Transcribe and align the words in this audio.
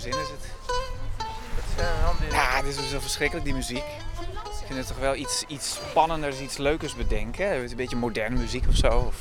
verzinnen 0.00 0.26
ze 0.26 0.32
het. 0.32 0.46
Ja, 2.32 2.62
dit 2.62 2.78
is 2.78 2.90
zo 2.90 3.00
verschrikkelijk, 3.00 3.46
die 3.46 3.54
muziek. 3.54 3.84
Ik 4.60 4.66
vind 4.66 4.78
het 4.78 4.86
toch 4.86 4.98
wel 4.98 5.14
iets, 5.14 5.44
iets 5.46 5.74
spannenders, 5.74 6.40
iets 6.40 6.56
leukers 6.56 6.94
bedenken. 6.94 7.52
Een 7.52 7.76
beetje 7.76 7.96
moderne 7.96 8.38
muziek 8.38 8.64
of 8.68 8.76
zo. 8.76 8.88
Of 8.88 9.14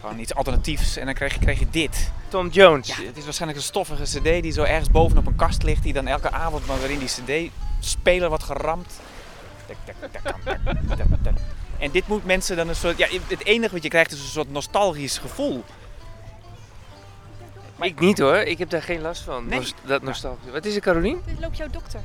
gewoon 0.00 0.18
iets 0.18 0.34
alternatiefs. 0.34 0.96
En 0.96 1.04
dan 1.04 1.14
krijg 1.14 1.32
je, 1.32 1.38
krijg 1.38 1.58
je 1.58 1.70
dit. 1.70 2.10
Tom 2.28 2.48
Jones. 2.48 2.86
Ja, 2.86 2.94
het 2.94 3.16
is 3.16 3.24
waarschijnlijk 3.24 3.60
een 3.60 3.66
stoffige 3.66 4.02
cd 4.02 4.42
die 4.42 4.52
zo 4.52 4.62
ergens 4.62 4.90
bovenop 4.90 5.26
een 5.26 5.36
kast 5.36 5.62
ligt. 5.62 5.82
Die 5.82 5.92
dan 5.92 6.06
elke 6.06 6.30
avond 6.30 6.66
maar 6.66 6.80
weer 6.80 6.90
in 6.90 6.98
die 6.98 7.08
cd-speler 7.08 8.28
wordt 8.28 8.44
geramd. 8.44 8.92
En 11.78 11.90
dit 11.90 12.08
moet 12.08 12.24
mensen 12.24 12.56
dan 12.56 12.68
een 12.68 12.76
soort... 12.76 12.98
Ja, 12.98 13.08
het 13.26 13.44
enige 13.44 13.74
wat 13.74 13.82
je 13.82 13.88
krijgt 13.88 14.12
is 14.12 14.20
een 14.20 14.26
soort 14.26 14.50
nostalgisch 14.50 15.18
gevoel. 15.18 15.64
Maar 17.76 17.88
ik 17.88 18.00
niet 18.00 18.18
hoor, 18.18 18.36
ik 18.36 18.58
heb 18.58 18.70
daar 18.70 18.82
geen 18.82 19.00
last 19.00 19.22
van. 19.22 19.46
Nee. 19.46 19.58
Nost- 19.58 19.74
dat 19.82 20.02
nostalgie. 20.02 20.50
Wat 20.50 20.64
is 20.64 20.74
er, 20.74 20.80
Carolien? 20.80 21.22
Dit 21.26 21.40
loopt 21.40 21.56
jouw 21.56 21.68
dokter. 21.70 22.00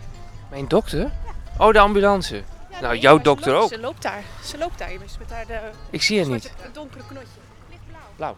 Mijn 0.50 0.68
dokter? 0.68 1.12
Oh, 1.58 1.74
de 1.74 1.80
ambulance. 1.80 2.36
Ja, 2.36 2.80
Nou, 2.80 2.94
nee, 2.94 3.02
jouw 3.02 3.18
dokter 3.20 3.52
loopt- 3.52 3.64
ook. 3.64 3.70
Ze 3.70 3.80
loopt 3.80 4.02
daar. 4.02 4.24
Ze 4.44 4.58
loopt 4.58 4.78
daar 4.78 4.92
immers 4.92 5.18
met 5.18 5.32
haar 5.32 5.46
de 5.46 5.60
Ik 5.90 6.02
zie 6.02 6.20
haar 6.20 6.30
niet. 6.30 6.52
het 6.62 6.74
donkere 6.74 7.04
knotje. 7.08 7.28
Lichtblauw. 7.70 8.36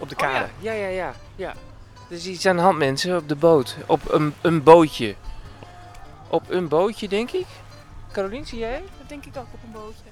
Op 0.00 0.08
de 0.08 0.14
Oh, 0.14 0.20
kade. 0.20 0.48
ja. 0.58 0.72
ja, 0.72 0.86
ja, 0.86 0.88
ja, 0.88 1.14
ja. 1.36 1.48
Er 2.08 2.16
is 2.16 2.26
iets 2.26 2.46
aan 2.46 2.56
de 2.56 2.62
hand, 2.62 2.78
mensen, 2.78 3.16
op 3.16 3.28
de 3.28 3.36
boot. 3.36 3.76
Op 3.86 4.12
een, 4.12 4.34
een 4.40 4.62
bootje. 4.62 5.14
Op 6.28 6.50
een 6.50 6.68
bootje, 6.68 7.08
denk 7.08 7.30
ik. 7.30 7.46
Carolien, 8.12 8.46
zie 8.46 8.58
jij? 8.58 8.82
Dat 8.98 9.08
denk 9.08 9.24
ik 9.24 9.36
ook 9.36 9.46
op 9.52 9.62
een 9.64 9.72
bootje. 9.72 10.02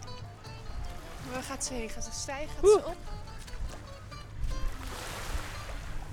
Waar 1.33 1.43
gaat 1.43 1.65
ze 1.65 1.75
heen? 1.75 1.89
Gaat 1.89 2.05
ze 2.05 2.11
stijgen? 2.13 2.49
Gaat 2.55 2.65
Oeh. 2.65 2.83
ze 2.83 2.87
op? 2.87 2.97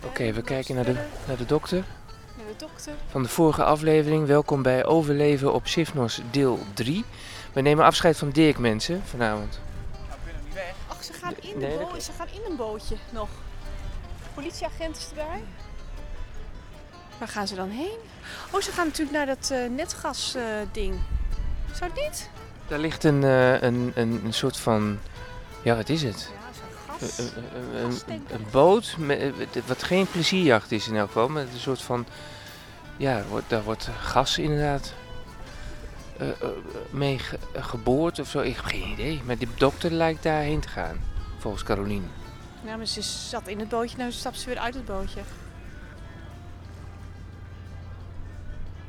Oké, 0.05 0.33
we 0.33 0.41
kijken 0.41 0.75
naar 0.75 0.83
de, 0.85 0.93
naar 1.27 1.37
de 1.37 1.45
dokter. 1.45 1.83
Naar 2.37 2.45
de 2.47 2.55
dokter. 2.65 2.93
Van 3.09 3.23
de 3.23 3.29
vorige 3.29 3.63
aflevering. 3.63 4.27
Welkom 4.27 4.61
bij 4.61 4.85
Overleven 4.85 5.53
op 5.53 5.67
Sifnos 5.67 6.21
deel 6.31 6.59
3. 6.73 7.05
We 7.53 7.61
nemen 7.61 7.85
afscheid 7.85 8.17
van 8.17 8.29
Dirk, 8.29 8.57
mensen, 8.57 9.01
vanavond. 9.05 9.59
Ach, 10.87 11.03
ze 11.03 11.13
gaan 11.13 11.33
in, 11.41 11.59
de 11.59 11.75
dat 11.79 11.91
bo- 11.91 11.99
ze 11.99 12.11
gaan 12.11 12.27
in 12.33 12.51
een 12.51 12.55
bootje 12.55 12.95
nog. 13.09 13.29
Politieagent 14.33 14.97
is 14.97 15.07
erbij. 15.09 15.43
Waar 17.17 17.27
gaan 17.27 17.47
ze 17.47 17.55
dan 17.55 17.69
heen? 17.69 17.97
Oh, 18.51 18.61
ze 18.61 18.71
gaan 18.71 18.85
natuurlijk 18.85 19.17
naar 19.17 19.25
dat 19.25 19.49
eh, 19.51 19.69
netgas 19.69 20.35
eh, 20.35 20.43
ding. 20.71 20.95
Zou 21.73 21.91
het 21.93 22.01
niet? 22.03 22.29
Daar 22.67 22.79
ligt 22.79 23.03
een, 23.03 23.23
eh, 23.23 23.61
een, 23.61 23.91
een, 23.95 24.21
een 24.25 24.33
soort 24.33 24.57
van... 24.57 24.99
Ja, 25.61 25.75
wat 25.75 25.89
is 25.89 26.03
het? 26.03 26.29
Ja, 26.33 26.44
Een, 27.01 28.45
boot, 28.51 28.95
met, 28.99 29.19
eh, 29.19 29.61
wat 29.65 29.83
geen 29.83 30.07
plezierjacht 30.11 30.71
is 30.71 30.87
in 30.87 30.95
elk 30.95 31.07
geval. 31.07 31.29
Met 31.29 31.47
een 31.53 31.59
soort 31.59 31.81
van... 31.81 32.05
Ja, 32.97 33.23
wordt, 33.29 33.49
daar 33.49 33.63
wordt 33.63 33.89
gas 33.99 34.37
inderdaad 34.37 34.93
eh, 36.17 36.29
eh, 36.29 36.35
mee 36.89 37.19
ge- 37.19 37.39
geboord 37.53 38.19
of 38.19 38.29
zo. 38.29 38.39
Ik 38.39 38.55
heb 38.55 38.65
geen 38.65 38.87
idee. 38.91 39.21
Maar 39.25 39.37
die 39.37 39.47
dokter 39.57 39.91
lijkt 39.91 40.23
daarheen 40.23 40.59
te 40.59 40.67
gaan. 40.67 40.97
Volgens 41.37 41.63
Carolien. 41.63 42.07
Ja, 42.63 42.75
maar 42.75 42.85
ze 42.85 43.01
zat 43.01 43.47
in 43.47 43.59
het 43.59 43.69
bootje, 43.69 43.97
nu 43.97 44.11
stapt 44.11 44.39
ze 44.39 44.45
weer 44.49 44.57
uit 44.59 44.73
het 44.73 44.85
bootje. 44.85 45.19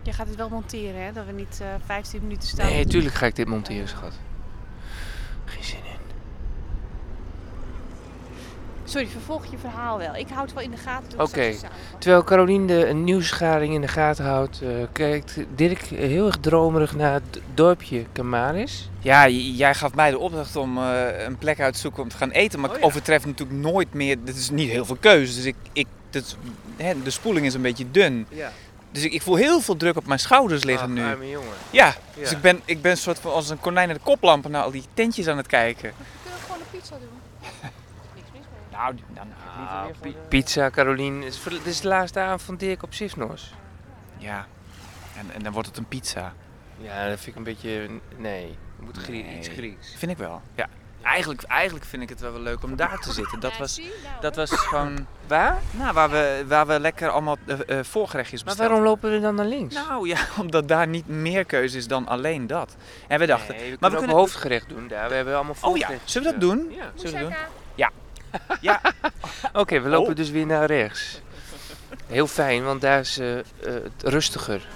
Je 0.03 0.13
gaat 0.13 0.27
het 0.27 0.37
wel 0.37 0.49
monteren, 0.49 1.05
hè? 1.05 1.13
Dat 1.13 1.27
we 1.27 1.33
niet 1.33 1.59
eh 1.63 1.69
15 1.85 2.23
minuten 2.23 2.49
staan. 2.49 2.67
Nee, 2.67 2.87
tuurlijk 2.87 3.15
ga 3.15 3.27
ik 3.27 3.37
dit 3.37 3.49
monteren, 3.49 3.89
schat. 3.89 4.13
Geen 5.45 5.65
zin 5.65 5.79
in. 5.85 5.95
Sorry, 8.89 9.07
vervolg 9.07 9.45
je 9.51 9.59
verhaal 9.59 9.99
wel. 9.99 10.15
Ik 10.17 10.29
houd 10.29 10.45
het 10.45 10.55
wel 10.55 10.63
in 10.63 10.71
de 10.71 10.77
gaten. 10.77 11.21
Oké. 11.21 11.55
Terwijl 11.99 12.25
Carolien 12.25 12.67
de 12.67 12.91
nieuwsgaring 12.95 13.75
in 13.75 13.81
de 13.81 13.89
gaten 13.89 14.25
houdt, 14.25 14.61
eh, 14.63 14.69
kijkt 14.93 15.37
Dirk 15.55 15.81
heel 15.81 16.27
erg 16.27 16.37
dromerig 16.41 16.95
naar 16.95 17.13
het 17.13 17.41
dorpje 17.55 18.05
Camaris. 18.13 18.91
Ja, 19.01 19.29
jij 19.29 19.75
gaf 19.75 19.95
mij 19.95 20.11
de 20.11 20.19
opdracht 20.19 20.57
om 20.57 20.79
eh, 20.79 21.25
een 21.25 21.37
plek 21.39 21.61
uit 21.61 21.75
te 21.75 21.81
zoeken 21.81 22.03
om 22.03 22.09
te 22.09 22.17
gaan 22.17 22.31
eten. 22.31 22.61
Maar 22.61 22.71
Oh 22.71 22.77
ik 22.77 22.81
ja. 22.83 22.87
overtref 22.89 23.27
natuurlijk 23.27 23.59
nooit 23.59 23.95
meer. 23.95 24.17
Dit 24.25 24.37
is 24.37 24.51
niet 24.51 24.71
heel 24.71 24.85
veel 24.85 24.97
keuze. 25.01 25.35
Dus 25.35 25.45
ik, 25.45 25.57
ik, 25.73 25.87
dit, 26.11 26.37
hè, 26.77 27.03
de 27.03 27.11
spoeling 27.11 27.47
is 27.47 27.55
een 27.55 27.63
beetje 27.63 27.91
dun. 27.91 28.27
Ja. 28.29 28.53
Dus 28.93 29.05
ik, 29.05 29.13
ik 29.13 29.23
voel 29.23 29.35
heel 29.37 29.61
veel 29.61 29.77
druk 29.77 29.97
op 29.97 30.07
mijn 30.07 30.19
schouders 30.21 30.65
liggen 30.65 30.93
nu. 30.93 31.03
arme 31.05 31.29
jongen. 31.31 31.49
Ja, 31.71 31.87
Ja. 31.87 31.95
dus 32.21 32.31
ik 32.33 32.41
ben, 32.41 32.61
ik 32.65 32.83
ben 32.83 32.91
een 32.91 32.97
soort 32.97 33.19
van 33.19 33.33
als 33.33 33.49
een 33.49 33.61
konijn 33.61 33.89
naar 33.89 33.97
de 33.97 34.03
koplampen 34.03 34.51
naar 34.51 34.63
al 34.63 34.71
die 34.71 34.85
tentjes 34.95 35.29
aan 35.29 35.37
het 35.37 35.47
kijken. 35.47 35.89
We 35.99 36.05
kunnen 36.23 36.41
gewoon 36.41 36.59
een 36.61 36.79
pizza 36.81 36.95
doen. 36.99 37.09
Nou, 38.77 38.95
dan 39.15 39.27
ga 39.43 39.51
ik 39.51 39.57
liever 39.59 39.77
Ah, 39.77 39.85
weer 39.85 39.95
voor 39.95 40.07
pi- 40.07 40.13
de- 40.13 40.29
Pizza, 40.29 40.71
Carolien. 40.71 41.15
Het 41.23 41.33
is, 41.33 41.39
voor- 41.39 41.51
dit 41.53 41.67
is 41.67 41.81
de 41.81 41.89
laatste 41.89 42.21
avond 42.21 42.43
van 42.43 42.57
Dirk 42.57 42.83
op 42.83 42.95
Sifnos. 42.95 43.55
Ja, 44.17 44.47
en, 45.19 45.27
en 45.35 45.43
dan 45.43 45.53
wordt 45.53 45.69
het 45.69 45.77
een 45.77 45.87
pizza. 45.89 46.33
Ja, 46.79 47.09
dat 47.09 47.17
vind 47.21 47.27
ik 47.27 47.37
een 47.37 47.43
beetje... 47.43 47.89
Nee, 48.17 48.45
het 48.77 48.85
moet 48.85 48.97
Grie- 48.97 49.23
Nee. 49.25 49.39
iets 49.39 49.49
Grieks. 49.49 49.95
Vind 49.97 50.11
ik 50.13 50.19
wel. 50.19 50.41
Ja. 50.55 50.67
Eigenlijk, 51.03 51.43
eigenlijk 51.43 51.85
vind 51.87 52.03
ik 52.03 52.09
het 52.09 52.21
wel 52.21 52.33
wel 52.33 52.41
leuk 52.41 52.63
om 52.63 52.77
daar 52.77 52.99
te 52.99 53.13
zitten. 53.13 53.41
Dat 53.41 53.57
was? 53.59 53.79
Nou, 53.79 53.91
dat 54.21 54.37
was 54.37 54.51
gewoon... 54.51 55.07
Waar? 55.27 55.59
Nou, 55.71 55.93
waar 55.93 56.11
we, 56.11 56.45
waar 56.47 56.67
we 56.67 56.81
lekker 56.81 57.09
allemaal 57.11 57.37
eh, 57.47 57.79
eh, 57.79 57.85
voorgerechtjes 57.85 58.45
Maar 58.45 58.55
bestelden. 58.55 58.77
waarom 58.83 58.95
lopen 58.95 59.11
we 59.11 59.21
dan 59.21 59.35
naar 59.35 59.47
links? 59.47 59.75
Nou 59.75 60.09
ja, 60.09 60.19
omdat 60.43 60.69
daar 60.69 60.87
niet 60.89 61.09
meer 61.09 61.45
keuze 61.45 61.77
is 61.77 61.89
dan 61.89 62.07
alleen 62.09 62.47
dat. 62.47 62.77
En 63.09 63.19
we 63.19 63.27
dachten, 63.27 63.55
nee, 63.57 63.71
we 63.71 63.77
maar 63.81 63.91
kunnen 63.91 63.91
we 63.91 63.97
ook 63.97 63.99
kunnen... 63.99 64.17
hoofdgerecht 64.17 64.69
doen 64.69 64.89
daar. 64.89 65.09
We 65.09 65.15
hebben 65.15 65.35
allemaal 65.35 65.55
Oh 65.61 65.77
ja, 65.77 65.87
voorgerecht. 65.87 66.11
zullen 66.11 66.33
we 66.33 66.39
dat 66.39 66.49
doen? 66.49 66.67
Ja. 66.71 66.91
Zullen 66.95 67.13
we 67.13 67.21
dat 67.21 67.29
doen? 67.31 67.39
Ja, 68.61 68.81
Oké, 69.53 69.81
we 69.81 69.89
lopen 69.89 70.11
Oh. 70.11 70.17
dus 70.17 70.31
weer 70.31 70.47
naar 70.47 70.67
rechts. 70.67 71.21
Heel 72.07 72.27
fijn, 72.27 72.65
want 72.65 72.81
daar 72.81 73.01
is 73.01 73.19
eh, 73.19 73.39
eh, 73.39 73.45
het 73.63 74.03
rustiger. 74.03 74.67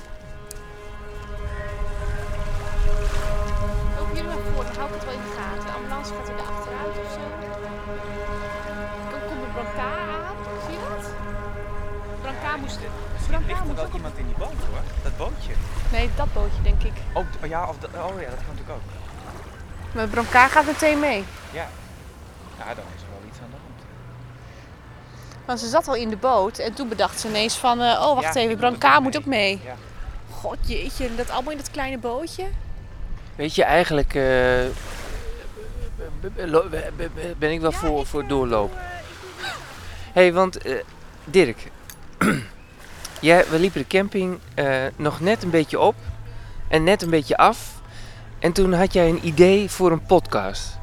Loop 3.99 4.09
jullie 4.09 4.23
maar 4.25 4.37
voor, 4.55 4.65
dan 4.65 4.75
hou 4.77 4.89
ik 4.89 4.95
het 4.95 5.05
wel 5.05 5.13
in 5.15 5.21
de 5.21 5.33
gaten. 5.39 5.67
De 5.67 5.73
ambulance 5.73 6.13
gaat 6.15 6.29
er 6.29 6.35
achteruit 6.39 6.97
of 7.05 7.13
zo. 7.13 7.21
Dan 9.11 9.21
komt 9.29 9.41
de 9.41 9.51
brancard 9.53 10.09
aan. 10.09 10.37
Zie 10.67 10.75
je 10.75 10.81
dat? 10.89 11.11
Brancard 12.23 12.61
moest 12.61 12.77
er. 12.77 12.91
Moest 13.67 13.81
ook 13.81 13.87
op... 13.87 13.95
iemand 13.95 14.19
in 14.19 14.27
die 14.27 14.35
boot 14.39 14.61
hoor, 14.71 14.83
dat 15.03 15.17
bootje. 15.17 15.53
Nee, 15.93 16.11
dat 16.17 16.33
bootje 16.33 16.63
denk 16.63 16.83
ik. 16.83 16.93
Oh, 17.15 17.25
ja, 17.49 17.69
of 17.69 17.79
dat, 17.79 17.91
oh 17.95 18.21
ja, 18.21 18.29
dat 18.29 18.39
kan 18.47 18.55
natuurlijk 18.55 18.71
ook. 18.71 18.89
Maar 19.95 20.05
de 20.05 20.11
brancard 20.11 20.51
gaat 20.51 20.67
meteen 20.67 20.99
mee. 21.01 21.25
Ja, 21.53 22.75
dan 22.75 22.85
is 22.97 23.03
er 23.03 23.09
wel 23.11 23.29
iets 23.29 23.39
aan 23.39 23.51
de 23.51 23.57
hand. 23.67 23.81
Want 25.51 25.63
ze 25.63 25.69
zat 25.69 25.89
al 25.89 25.95
in 25.95 26.09
de 26.09 26.17
boot 26.17 26.59
en 26.59 26.75
toen 26.75 26.89
bedacht 26.89 27.21
ze 27.21 27.29
ineens 27.29 27.57
van... 27.57 27.81
eh, 27.81 27.87
oh, 27.87 28.15
wacht 28.15 28.35
Ja, 28.35 28.41
even, 28.41 28.51
ik 28.51 28.61
moet 28.61 28.85
ook 28.85 29.01
moet 29.01 29.13
mee. 29.13 29.21
ook 29.21 29.27
mee. 29.27 29.61
Ja. 29.65 29.75
God 30.31 30.57
jeetje, 30.67 31.15
dat 31.15 31.31
allemaal 31.31 31.53
in 31.53 31.59
dat 31.59 31.71
kleine 31.71 31.99
bootje. 31.99 32.45
Weet 33.37 33.55
je, 33.55 33.65
eigenlijk 33.65 34.15
eh, 34.15 34.23
ben 37.39 37.53
ik 37.53 37.61
wel 37.61 37.73
voor, 37.73 38.07
voor 38.07 38.27
doorlopen. 38.27 38.79
Hé, 40.13 40.23
hey, 40.23 40.33
want 40.33 40.59
eh, 40.59 40.75
Dirk, 41.25 41.71
jij, 43.21 43.45
we 43.49 43.59
liepen 43.59 43.81
de 43.81 43.87
camping 43.87 44.39
eh, 44.55 44.75
nog 44.97 45.21
net 45.21 45.43
een 45.43 45.51
beetje 45.51 45.81
op 45.81 45.95
en 46.69 46.85
net 46.85 47.03
een 47.03 47.11
beetje 47.11 47.37
af. 47.37 47.81
En 48.39 48.53
toen 48.53 48.73
had 48.73 48.93
jij 48.93 49.09
een 49.09 49.27
idee 49.27 49.71
voor 49.71 49.93
een 49.93 50.03
podcast. 50.03 50.79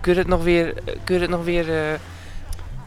Kun 0.00 0.12
je 0.12 0.18
het 0.18 0.28
nog 0.28 0.42
weer, 0.42 0.76
eh, 0.76 0.94
kun 1.04 1.14
je 1.14 1.20
het 1.20 1.30
nog 1.30 1.44
weer, 1.44 1.92
eh, 1.92 1.98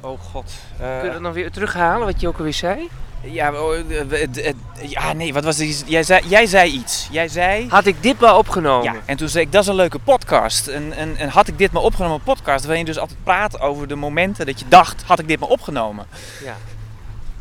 Oh 0.02 0.20
god. 0.32 0.52
kun 0.78 0.88
je 0.88 1.10
het 1.12 1.22
nog 1.22 1.34
weer 1.34 1.52
terughalen, 1.52 2.06
wat 2.06 2.22
je 2.22 2.28
ook 2.28 2.38
alweer 2.38 2.54
zei? 2.54 2.90
ja, 3.24 3.52
oh, 3.54 3.76
eh, 3.76 4.54
ja, 4.82 5.14
nee, 5.14 5.34
wat 5.34 5.44
was 5.44 5.58
het? 5.58 5.84
Jij 5.88 6.04
zei, 6.04 6.28
jij 6.28 6.46
zei 6.46 6.72
iets. 6.72 7.08
Jij 7.12 7.28
zei... 7.28 7.68
Had 7.70 7.86
ik 7.86 8.04
dit 8.04 8.20
maar 8.20 8.38
opgenomen? 8.38 8.94
Ja, 8.94 9.00
en 9.06 9.18
toen 9.18 9.30
zei 9.30 9.46
ik, 9.46 9.52
dat 9.52 9.62
is 9.62 9.68
een 9.68 9.76
leuke 9.76 10.00
podcast. 10.00 10.68
En, 10.68 10.94
en, 10.94 11.18
en 11.18 11.30
had 11.30 11.48
ik 11.48 11.58
dit 11.58 11.72
maar 11.72 11.82
opgenomen, 11.84 12.18
een 12.18 12.24
podcast, 12.24 12.66
waarin 12.66 12.86
je 12.86 12.92
dus 12.92 13.00
altijd 13.00 13.24
praat 13.24 13.60
over 13.60 13.88
de 13.88 13.96
momenten 13.96 14.46
dat 14.46 14.60
je 14.60 14.66
dacht, 14.68 15.04
had 15.04 15.20
ik 15.20 15.28
dit 15.28 15.40
maar 15.40 15.50
opgenomen. 15.50 16.06
Ja. 16.44 16.56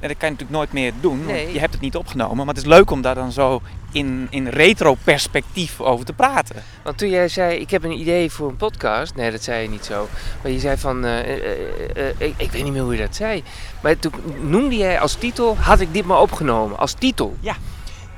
En 0.01 0.09
dat 0.09 0.17
kan 0.19 0.29
je 0.29 0.35
natuurlijk 0.35 0.51
nooit 0.51 0.73
meer 0.73 0.93
doen, 1.01 1.27
Nee. 1.27 1.41
want 1.43 1.53
je 1.55 1.61
hebt 1.61 1.73
het 1.73 1.83
niet 1.83 1.97
opgenomen. 1.97 2.37
Maar 2.37 2.55
het 2.55 2.57
is 2.57 2.65
leuk 2.65 2.91
om 2.91 3.03
daar 3.03 3.15
dan 3.15 3.33
zo 3.33 3.63
in, 3.93 4.27
in 4.31 4.49
retro-perspectief 4.49 5.81
over 5.81 6.05
te 6.05 6.13
praten. 6.13 6.63
Want 6.83 6.99
toen 6.99 7.09
jij 7.11 7.29
zei, 7.29 7.57
ik 7.59 7.71
heb 7.71 7.85
een 7.85 7.99
idee 8.01 8.31
voor 8.31 8.49
een 8.49 8.57
podcast. 8.57 9.15
Nee, 9.15 9.31
dat 9.31 9.43
zei 9.43 9.63
je 9.63 9.69
niet 9.69 9.85
zo. 9.85 10.09
Maar 10.43 10.53
je 10.53 10.59
zei 10.59 10.77
van, 10.77 11.05
eh, 11.05 11.19
eh, 11.21 11.51
eh, 11.97 12.15
ik, 12.19 12.35
ik 12.37 12.51
weet 12.51 12.63
niet 12.65 12.73
meer 12.73 12.83
hoe 12.83 12.95
je 12.97 13.01
dat 13.03 13.17
zei. 13.17 13.43
Maar 13.83 13.99
toen 13.99 14.13
noemde 14.41 14.77
jij 14.77 15.01
als 15.01 15.15
titel, 15.15 15.57
had 15.57 15.81
ik 15.81 15.93
dit 15.93 16.05
maar 16.05 16.21
opgenomen. 16.21 16.79
Als 16.79 16.93
titel. 16.93 17.37
Ja. 17.41 17.55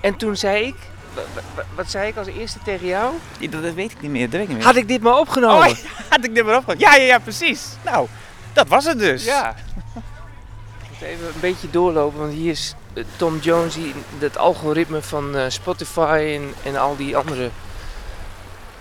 En 0.00 0.16
toen 0.16 0.36
zei 0.36 0.66
ik, 0.66 0.74
wa- 1.14 1.22
wa- 1.54 1.64
wat 1.74 1.90
zei 1.90 2.08
ik 2.08 2.16
als 2.16 2.26
eerste 2.26 2.58
tegen 2.64 2.86
jou? 2.86 3.12
Dat, 3.50 3.62
dat 3.62 3.74
weet 3.74 3.90
ik 3.90 4.00
niet 4.00 4.10
meer, 4.10 4.22
dat 4.22 4.30
weet 4.32 4.42
ik 4.42 4.48
niet 4.48 4.56
meer. 4.56 4.66
Had 4.66 4.76
ik 4.76 4.88
dit 4.88 5.02
maar 5.02 5.19
opgenomen. 5.19 5.69
Oh, 5.70 5.76
had 6.10 6.24
ik 6.24 6.34
dit 6.34 6.44
maar 6.44 6.56
opgenomen? 6.56 6.86
Ja, 6.88 6.94
ja, 6.94 7.04
ja, 7.04 7.19
precies. 7.19 7.62
Nou, 7.84 8.06
dat 8.52 8.69
was 8.69 8.84
het 8.84 8.98
dus. 8.98 9.24
Ja. 9.24 9.54
Even 11.02 11.26
een 11.26 11.40
beetje 11.40 11.70
doorlopen, 11.70 12.19
want 12.19 12.32
hier 12.32 12.50
is 12.50 12.74
Tom 13.17 13.39
Jones, 13.39 13.75
die, 13.75 13.94
het 14.19 14.39
algoritme 14.39 15.03
van 15.03 15.37
eh, 15.37 15.44
Spotify 15.49 16.39
en, 16.41 16.71
en 16.73 16.77
al 16.81 16.97
die 16.97 17.17
andere 17.17 17.50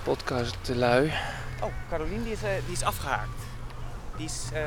podcastlui. 0.04 1.12
Oh, 1.62 1.70
Carolien 1.90 2.24
die 2.24 2.32
is, 2.32 2.44
eh, 2.44 2.50
die 2.66 2.76
is 2.76 2.84
afgehaakt. 2.84 3.30
Die 4.18 4.26
is... 4.26 4.42
eh, 4.54 4.62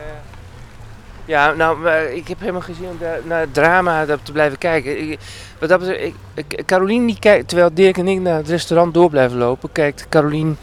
Ja, 1.26 1.52
nou, 1.52 1.88
ik 2.06 2.29
heb 2.29 2.41
helemaal 2.41 2.61
geen 2.61 2.75
zin 2.75 2.88
om 2.88 2.99
daar, 2.99 3.19
naar 3.25 3.41
het 3.41 3.55
drama 3.55 4.06
te 4.23 4.32
blijven 4.32 4.58
kijken. 4.58 5.11
Ik, 5.11 5.19
wat 5.58 5.69
dat 5.69 5.79
betreft, 5.79 6.00
ik, 6.02 6.14
ik- 6.49 6.67
Carolien 6.67 7.06
die 7.06 7.19
kijkt, 7.19 7.49
terwijl 7.49 7.75
Dirk 7.75 7.96
en 7.99 8.08
ik 8.08 8.20
naar 8.20 8.37
het 8.37 8.49
restaurant 8.49 8.94
door 8.94 9.11
blijven 9.11 9.38
lopen, 9.38 9.73
kijkt 9.73 10.06
Carolien 10.08 10.56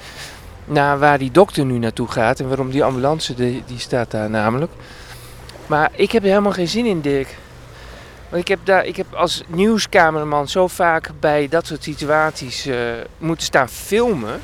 naar 0.65 0.99
waar 0.99 1.17
die 1.17 1.31
dokter 1.31 1.65
nu 1.65 1.77
naartoe 1.77 2.07
gaat 2.07 2.39
en 2.39 2.47
waarom 2.47 2.69
die 2.71 2.83
ambulance, 2.83 3.33
die, 3.33 3.63
die 3.65 3.79
staat 3.79 4.11
daar 4.11 4.29
namelijk. 4.29 4.71
Maar 5.67 5.89
ik 5.95 6.11
heb 6.11 6.23
er 6.23 6.29
helemaal 6.29 6.51
geen 6.51 6.67
zin 6.67 6.85
in, 6.85 7.01
Dirk. 7.01 7.37
Want 8.31 8.43
ik 8.43 8.47
heb, 8.47 8.59
daar, 8.63 8.85
ik 8.85 8.95
heb 8.95 9.13
als 9.13 9.41
nieuwscameraman 9.47 10.47
zo 10.47 10.67
vaak 10.67 11.09
bij 11.19 11.47
dat 11.47 11.65
soort 11.65 11.83
situaties 11.83 12.65
eh, 12.65 12.77
moeten 13.17 13.45
staan 13.45 13.69
filmen. 13.69 14.41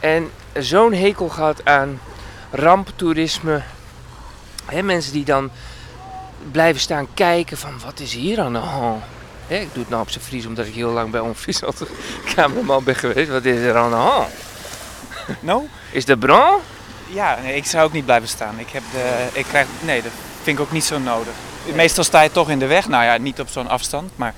En 0.00 0.30
zo'n 0.58 0.92
hekel 0.92 1.28
gehad 1.28 1.64
aan 1.64 2.00
ramptoerisme. 2.50 3.62
Hè, 4.64 4.82
mensen 4.82 5.12
die 5.12 5.24
dan 5.24 5.50
blijven 6.50 6.80
staan 6.80 7.08
kijken 7.14 7.56
van 7.56 7.80
wat 7.84 8.00
is 8.00 8.12
hier 8.12 8.40
aan 8.40 8.52
de 8.52 8.58
hand? 8.58 9.02
Ik 9.46 9.68
doe 9.72 9.82
het 9.82 9.88
nou 9.88 10.02
op 10.02 10.10
zijn 10.10 10.24
Fries 10.24 10.46
omdat 10.46 10.66
ik 10.66 10.74
heel 10.74 10.90
lang 10.90 11.10
bij 11.10 11.20
Onfriesland 11.20 11.82
cameraman 12.34 12.84
ben 12.84 12.96
geweest. 12.96 13.30
Wat 13.30 13.44
is 13.44 13.60
er 13.60 13.76
aan 13.76 13.90
de 13.90 13.96
hand? 13.96 14.32
No? 15.40 15.66
Is 15.90 16.04
de 16.04 16.16
brand? 16.16 16.62
Ja, 17.06 17.38
nee, 17.42 17.56
ik 17.56 17.64
zou 17.64 17.84
ook 17.84 17.92
niet 17.92 18.04
blijven 18.04 18.28
staan. 18.28 18.58
Ik 18.58 18.70
heb 18.70 18.82
de, 18.92 19.26
ik 19.32 19.44
krijg, 19.44 19.66
nee, 19.80 20.02
dat 20.02 20.12
vind 20.48 20.60
ik 20.60 20.66
ook 20.66 20.72
niet 20.72 20.84
zo 20.84 20.98
nodig. 20.98 21.32
Meestal 21.74 22.04
sta 22.04 22.20
je 22.22 22.30
toch 22.30 22.50
in 22.50 22.58
de 22.58 22.66
weg. 22.66 22.88
Nou 22.88 23.04
ja, 23.04 23.16
niet 23.16 23.40
op 23.40 23.48
zo'n 23.48 23.68
afstand, 23.68 24.10
maar 24.16 24.34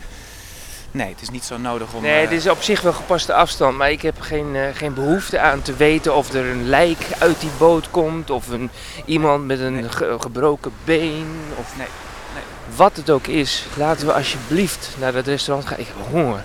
nee, 0.91 1.09
het 1.09 1.21
is 1.23 1.31
niet 1.31 1.45
zo 1.45 1.59
nodig 1.59 1.93
om... 1.93 2.03
Nee, 2.03 2.23
eh, 2.25 2.29
dit 2.29 2.39
is 2.39 2.49
op 2.49 2.63
zich 2.63 2.81
wel 2.81 2.93
gepaste 2.93 3.35
afstand, 3.35 3.77
maar 3.77 3.91
ik 3.91 4.03
heb 4.03 4.21
geen, 4.21 4.57
eh, 4.57 4.63
geen 4.75 4.95
behoefte 4.95 5.39
aan 5.39 5.63
te 5.63 5.75
weten 5.77 6.15
of 6.15 6.33
er 6.33 6.45
een 6.47 6.69
lijk 6.69 6.99
uit 7.19 7.41
die 7.41 7.51
boot 7.59 7.91
komt 7.91 8.31
of 8.31 8.49
een, 8.49 8.71
iemand 9.05 9.47
met 9.47 9.61
een 9.61 9.73
Nee. 9.73 9.89
ge- 9.89 10.17
gebroken 10.21 10.73
been 10.85 11.27
of 11.57 11.67
Nee, 11.77 11.87
nee. 12.35 12.43
wat 12.77 12.97
het 12.97 13.11
ook 13.11 13.27
is. 13.27 13.65
Laten 13.75 14.07
we 14.07 14.13
alsjeblieft 14.13 14.89
naar 14.99 15.13
dat 15.13 15.27
restaurant 15.27 15.69
gaan. 15.69 15.79
Ik 15.79 15.87
heb 15.87 15.97
honger. 16.11 16.43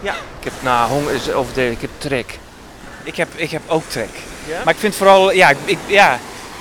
Ja. 0.00 0.12
Ik 0.38 0.44
heb, 0.44 0.52
nou, 0.60 0.90
honger 0.90 1.14
is 1.14 1.30
overdreven. 1.32 1.72
Ik 1.72 1.80
heb 1.80 1.90
trek. 1.98 2.38
Ik 3.02 3.16
heb, 3.16 3.28
ik 3.34 3.50
heb 3.50 3.62
ook 3.66 3.82
trek. 3.88 4.10
Ja? 4.46 4.60
Maar 4.64 4.74
ik 4.74 4.80
vind 4.80 4.94
vooral, 4.94 5.32
ja, 5.32 5.48
ik, 5.50 5.56
ik- 5.64 5.78
ja, 5.86 6.18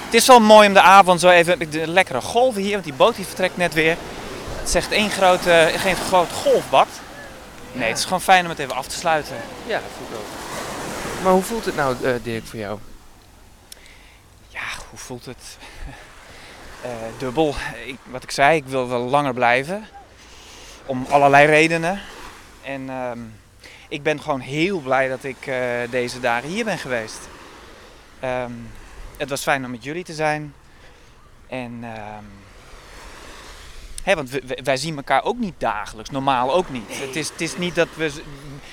het 0.07 0.15
is 0.15 0.27
wel 0.27 0.39
mooi 0.39 0.67
om 0.67 0.73
de 0.73 0.81
avond 0.81 1.19
zo 1.19 1.29
even, 1.29 1.71
de 1.71 1.87
lekkere 1.87 2.21
golven 2.21 2.61
hier, 2.61 2.71
want 2.71 2.83
die 2.83 2.93
boot 2.93 3.15
die 3.15 3.25
vertrekt 3.25 3.57
net 3.57 3.73
weer. 3.73 3.97
Het 4.59 4.75
echt 4.75 4.91
één 4.91 5.09
grote, 5.09 5.71
geen 5.75 5.95
groot 5.95 6.31
golfbad. 6.31 6.87
Nee, 7.71 7.87
het 7.87 7.97
is 7.97 8.03
gewoon 8.03 8.21
fijn 8.21 8.43
om 8.43 8.49
het 8.49 8.59
even 8.59 8.75
af 8.75 8.87
te 8.87 8.95
sluiten. 8.95 9.35
Ja, 9.65 9.79
dat 9.79 9.89
voel 9.97 10.07
ik 10.07 10.15
ook. 10.15 11.23
Maar 11.23 11.31
hoe 11.31 11.41
voelt 11.41 11.65
het 11.65 11.75
nou, 11.75 11.95
eh, 12.03 12.13
Dirk, 12.23 12.45
voor 12.45 12.59
jou? 12.59 12.79
Ja, 14.47 14.65
hoe 14.89 14.99
voelt 14.99 15.25
het? 15.25 15.43
Eh, 16.81 16.91
dubbel. 17.17 17.55
Ik, 17.85 17.97
wat 18.03 18.23
ik 18.23 18.31
zei, 18.31 18.55
ik 18.55 18.65
wil 18.65 18.89
wel 18.89 18.99
langer 18.99 19.33
blijven. 19.33 19.87
Om 20.85 21.05
allerlei 21.09 21.45
redenen. 21.45 22.01
En 22.63 22.89
ehm, 22.89 23.19
ik 23.87 24.03
ben 24.03 24.21
gewoon 24.21 24.39
heel 24.39 24.79
blij 24.79 25.07
dat 25.07 25.23
ik 25.23 25.47
eh, 25.47 25.57
deze 25.89 26.19
dagen 26.19 26.49
hier 26.49 26.65
ben 26.65 26.77
geweest. 26.77 27.19
Ehm, 28.19 28.51
het 29.17 29.29
was 29.29 29.41
fijn 29.41 29.65
om 29.65 29.71
met 29.71 29.83
jullie 29.83 30.03
te 30.03 30.13
zijn. 30.13 30.53
En 31.47 31.79
ehm, 31.83 32.23
hè, 34.03 34.15
want 34.15 34.29
we- 34.29 34.59
wij 34.63 34.77
zien 34.77 34.95
elkaar 34.97 35.23
ook 35.23 35.37
niet 35.37 35.53
dagelijks, 35.57 36.09
normaal 36.09 36.53
ook 36.53 36.69
niet. 36.69 36.83
Het, 36.99 37.15
is, 37.15 37.29
het 37.29 37.41
is 37.41 37.57
niet 37.57 37.75
dat 37.75 37.87
we. 37.95 38.11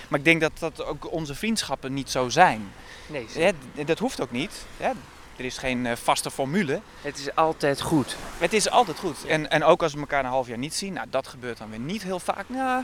Maar 0.08 0.18
ik 0.18 0.24
denk 0.24 0.40
dat 0.40 0.52
dat 0.58 0.84
ook 0.84 1.12
onze 1.12 1.34
vriendschappen 1.34 1.94
niet 1.94 2.10
zo 2.10 2.28
zijn. 2.28 2.72
Nee, 3.06 3.26
Hè, 3.32 3.84
dat 3.84 3.98
hoeft 3.98 4.20
ook 4.20 4.30
niet. 4.30 4.52
Hè. 4.76 4.90
Er 5.36 5.44
is 5.44 5.58
geen 5.58 5.86
eh, 5.86 5.96
vaste 5.96 6.30
formule. 6.30 6.80
het 7.02 7.18
is 7.18 7.34
altijd 7.34 7.80
goed. 7.80 8.16
Het 8.38 8.52
is 8.52 8.70
altijd 8.70 8.98
goed. 8.98 9.26
En, 9.26 9.50
en 9.50 9.64
ook 9.64 9.82
als 9.82 9.92
we 9.94 9.98
elkaar 10.00 10.24
een 10.24 10.30
half 10.30 10.46
jaar 10.46 10.58
niet 10.58 10.74
zien, 10.74 10.92
nou, 10.92 11.06
dat 11.10 11.28
gebeurt 11.28 11.58
dan 11.58 11.70
weer 11.70 11.78
niet 11.78 12.02
heel 12.02 12.20
vaak. 12.20 12.44
Nou, 12.48 12.82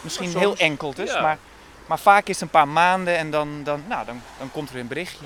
misschien 0.00 0.30
soms, 0.30 0.40
heel 0.44 0.56
enkel 0.56 0.94
dus. 0.94 1.12
ja. 1.12 1.20
Maar, 1.22 1.38
maar 1.86 1.98
vaak 1.98 2.26
is 2.26 2.34
het 2.34 2.42
een 2.42 2.48
paar 2.50 2.68
maanden 2.68 3.16
en 3.16 3.30
dan, 3.30 3.60
dan, 3.64 3.82
nou, 3.88 4.06
dan, 4.06 4.20
dan 4.38 4.50
komt 4.50 4.70
er 4.70 4.76
een 4.76 4.86
berichtje. 4.86 5.24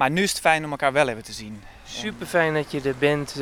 Maar 0.00 0.10
nu 0.10 0.22
is 0.22 0.30
het 0.30 0.40
fijn 0.40 0.64
om 0.64 0.70
elkaar 0.70 0.92
wel 0.92 1.08
even 1.08 1.22
te 1.22 1.32
zien. 1.32 1.62
Super 1.84 2.26
fijn 2.26 2.54
dat 2.54 2.70
je 2.70 2.80
er 2.80 2.96
bent, 2.98 3.30
eh, 3.30 3.38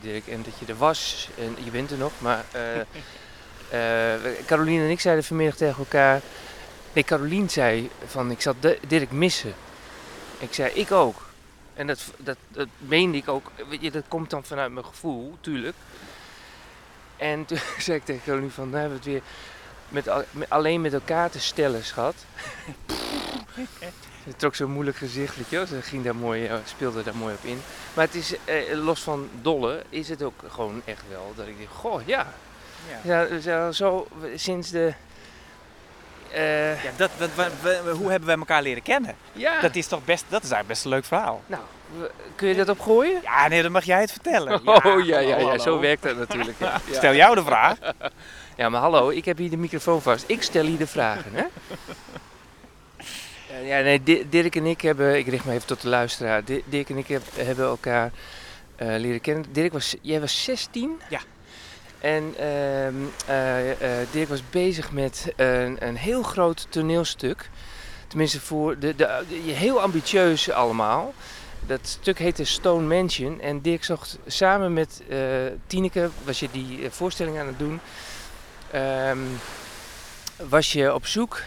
Dirk, 0.00 0.26
en 0.26 0.42
dat 0.42 0.52
je 0.58 0.66
er 0.66 0.76
was. 0.76 1.28
En 1.38 1.56
je 1.64 1.70
bent 1.70 1.90
er 1.90 1.98
nog, 1.98 2.12
maar 2.18 2.44
eh, 3.70 4.14
Caroline 4.46 4.84
en 4.84 4.90
ik 4.90 5.00
zeiden 5.00 5.24
vanmiddag 5.24 5.56
tegen 5.56 5.78
elkaar. 5.78 6.20
Nee, 6.92 7.04
Caroline 7.04 7.48
zei 7.48 7.90
van 8.06 8.30
ik 8.30 8.40
zat 8.40 8.56
Di- 8.60 8.78
Dirk 8.86 9.10
missen. 9.10 9.54
Ik 10.38 10.54
zei 10.54 10.70
ik 10.72 10.92
ook. 10.92 11.26
En 11.74 11.86
dat, 11.86 12.12
dat, 12.16 12.36
dat 12.48 12.68
meende 12.78 13.16
ik 13.16 13.28
ook. 13.28 13.50
Weet 13.68 13.80
je, 13.82 13.90
dat 13.90 14.04
komt 14.08 14.30
dan 14.30 14.44
vanuit 14.44 14.72
mijn 14.72 14.86
gevoel, 14.86 15.36
tuurlijk. 15.40 15.76
En 17.16 17.44
toen 17.44 17.58
zei 17.78 17.96
ik 17.96 18.04
tegen 18.04 18.22
Caroline 18.24 18.50
van, 18.50 18.68
nou 18.70 18.80
hebben 18.80 19.00
we 19.02 19.10
het 19.10 19.12
weer 19.12 19.22
met- 20.32 20.48
alleen 20.48 20.80
met 20.80 20.92
elkaar 20.92 21.30
te 21.30 21.40
stellen, 21.40 21.84
schat. 21.84 22.14
Ze 24.28 24.36
trok 24.36 24.54
zo'n 24.54 24.70
moeilijk 24.70 24.96
gezicht, 24.96 25.36
weet 25.36 25.50
je 25.50 25.56
wel. 25.56 25.66
Ze 25.66 25.82
ging 25.82 26.04
daar 26.04 26.16
mooi, 26.16 26.46
eh, 26.46 26.54
speelde 26.64 27.02
daar 27.02 27.16
mooi 27.16 27.34
op 27.34 27.44
in. 27.44 27.60
Maar 27.94 28.04
het 28.04 28.14
is, 28.14 28.34
eh, 28.44 28.54
los 28.72 29.00
van 29.00 29.28
dolle, 29.42 29.82
is 29.88 30.08
het 30.08 30.22
ook 30.22 30.40
gewoon 30.48 30.82
echt 30.84 31.02
wel 31.10 31.32
dat 31.36 31.46
ik 31.46 31.56
denk, 31.58 31.70
goh, 31.74 32.00
ja. 32.06 32.26
Ja. 33.04 33.26
ja 33.26 33.40
zo, 33.40 33.72
zo 33.72 34.06
sinds 34.34 34.70
de... 34.70 34.92
eh, 36.30 36.84
Ja, 36.84 36.90
dat, 36.96 37.10
dat, 37.18 37.28
we- 37.34 37.80
we- 37.84 37.90
hoe 37.90 38.10
hebben 38.10 38.28
wij 38.28 38.36
elkaar 38.38 38.62
leren 38.62 38.82
kennen? 38.82 39.16
ja, 39.32 39.60
Dat 39.60 39.74
is 39.74 39.86
toch 39.86 40.04
best, 40.04 40.24
dat 40.28 40.42
is 40.42 40.50
eigenlijk 40.50 40.68
best 40.68 40.84
een 40.84 40.90
leuk 40.90 41.04
verhaal. 41.04 41.42
nou, 41.46 41.62
kun 42.34 42.48
je 42.48 42.54
dat 42.54 42.68
opgooien? 42.68 43.20
Ja, 43.22 43.48
nee, 43.48 43.62
dan 43.62 43.72
mag 43.72 43.84
jij 43.84 44.00
het 44.00 44.10
vertellen. 44.12 44.60
oh 44.68 45.04
ja, 45.04 45.18
ja, 45.18 45.36
ja, 45.38 45.58
zo 45.58 45.80
werkt 45.80 46.02
dat 46.02 46.16
natuurlijk. 46.16 46.58
Ja. 46.66 46.80
Stel 46.92 47.14
jou 47.14 47.34
de 47.34 47.44
vraag. 47.44 47.76
Ja, 48.56 48.68
maar 48.68 48.80
hallo, 48.80 49.08
ik 49.08 49.24
heb 49.24 49.36
hier 49.38 49.50
de 49.50 49.56
microfoon 49.56 50.02
vast. 50.02 50.24
Ik 50.26 50.42
stel 50.42 50.64
hier 50.64 50.78
de 50.78 50.86
vragen, 50.86 51.32
hè? 51.34 51.44
Ja, 53.50 53.58
Ja, 53.58 53.80
nee, 53.82 54.02
Di- 54.02 54.26
Dirk 54.28 54.56
en 54.56 54.66
ik 54.66 54.80
hebben, 54.80 55.18
ik 55.18 55.26
richt 55.28 55.44
me 55.44 55.52
even 55.52 55.66
tot 55.66 55.80
de 55.82 55.88
luisteraar. 55.88 56.44
Di- 56.44 56.62
Dirk 56.66 56.90
en 56.90 56.96
ik 56.96 57.08
heb- 57.08 57.22
hebben 57.34 57.64
elkaar 57.66 58.10
eh, 58.76 58.86
leren 58.88 59.20
kennen. 59.20 59.44
Dirk 59.52 59.72
was, 59.72 59.94
jij 60.00 60.20
was 60.20 60.44
16? 60.44 61.00
Ja. 61.08 61.20
En 61.98 62.34
ehm, 62.38 62.94
eh, 63.26 63.70
eh, 64.00 64.06
Dirk 64.10 64.28
was 64.28 64.42
bezig 64.50 64.92
met 64.92 65.32
een, 65.36 65.76
een 65.86 65.96
heel 65.96 66.22
groot 66.22 66.66
toneelstuk. 66.70 67.50
Tenminste, 68.06 68.40
voor 68.40 68.78
de, 68.78 68.96
de, 68.96 69.24
de- 69.28 69.52
heel 69.52 69.80
ambitieus 69.80 70.50
allemaal. 70.50 71.14
Dat 71.66 71.80
stuk 72.00 72.18
heette 72.18 72.44
Stone 72.44 72.86
Mansion. 72.96 73.40
En 73.40 73.60
Dirk 73.60 73.84
zocht 73.84 74.18
samen 74.26 74.72
met 74.72 75.02
eh 75.08 75.18
Tineke, 75.66 76.10
was 76.24 76.40
je 76.40 76.48
die 76.52 76.84
eh, 76.84 76.90
voorstelling 76.90 77.38
aan 77.38 77.46
het 77.46 77.58
doen. 77.58 77.80
Ehm, 78.70 79.18
was 80.48 80.72
je 80.72 80.94
op 80.94 81.06
zoek 81.06 81.40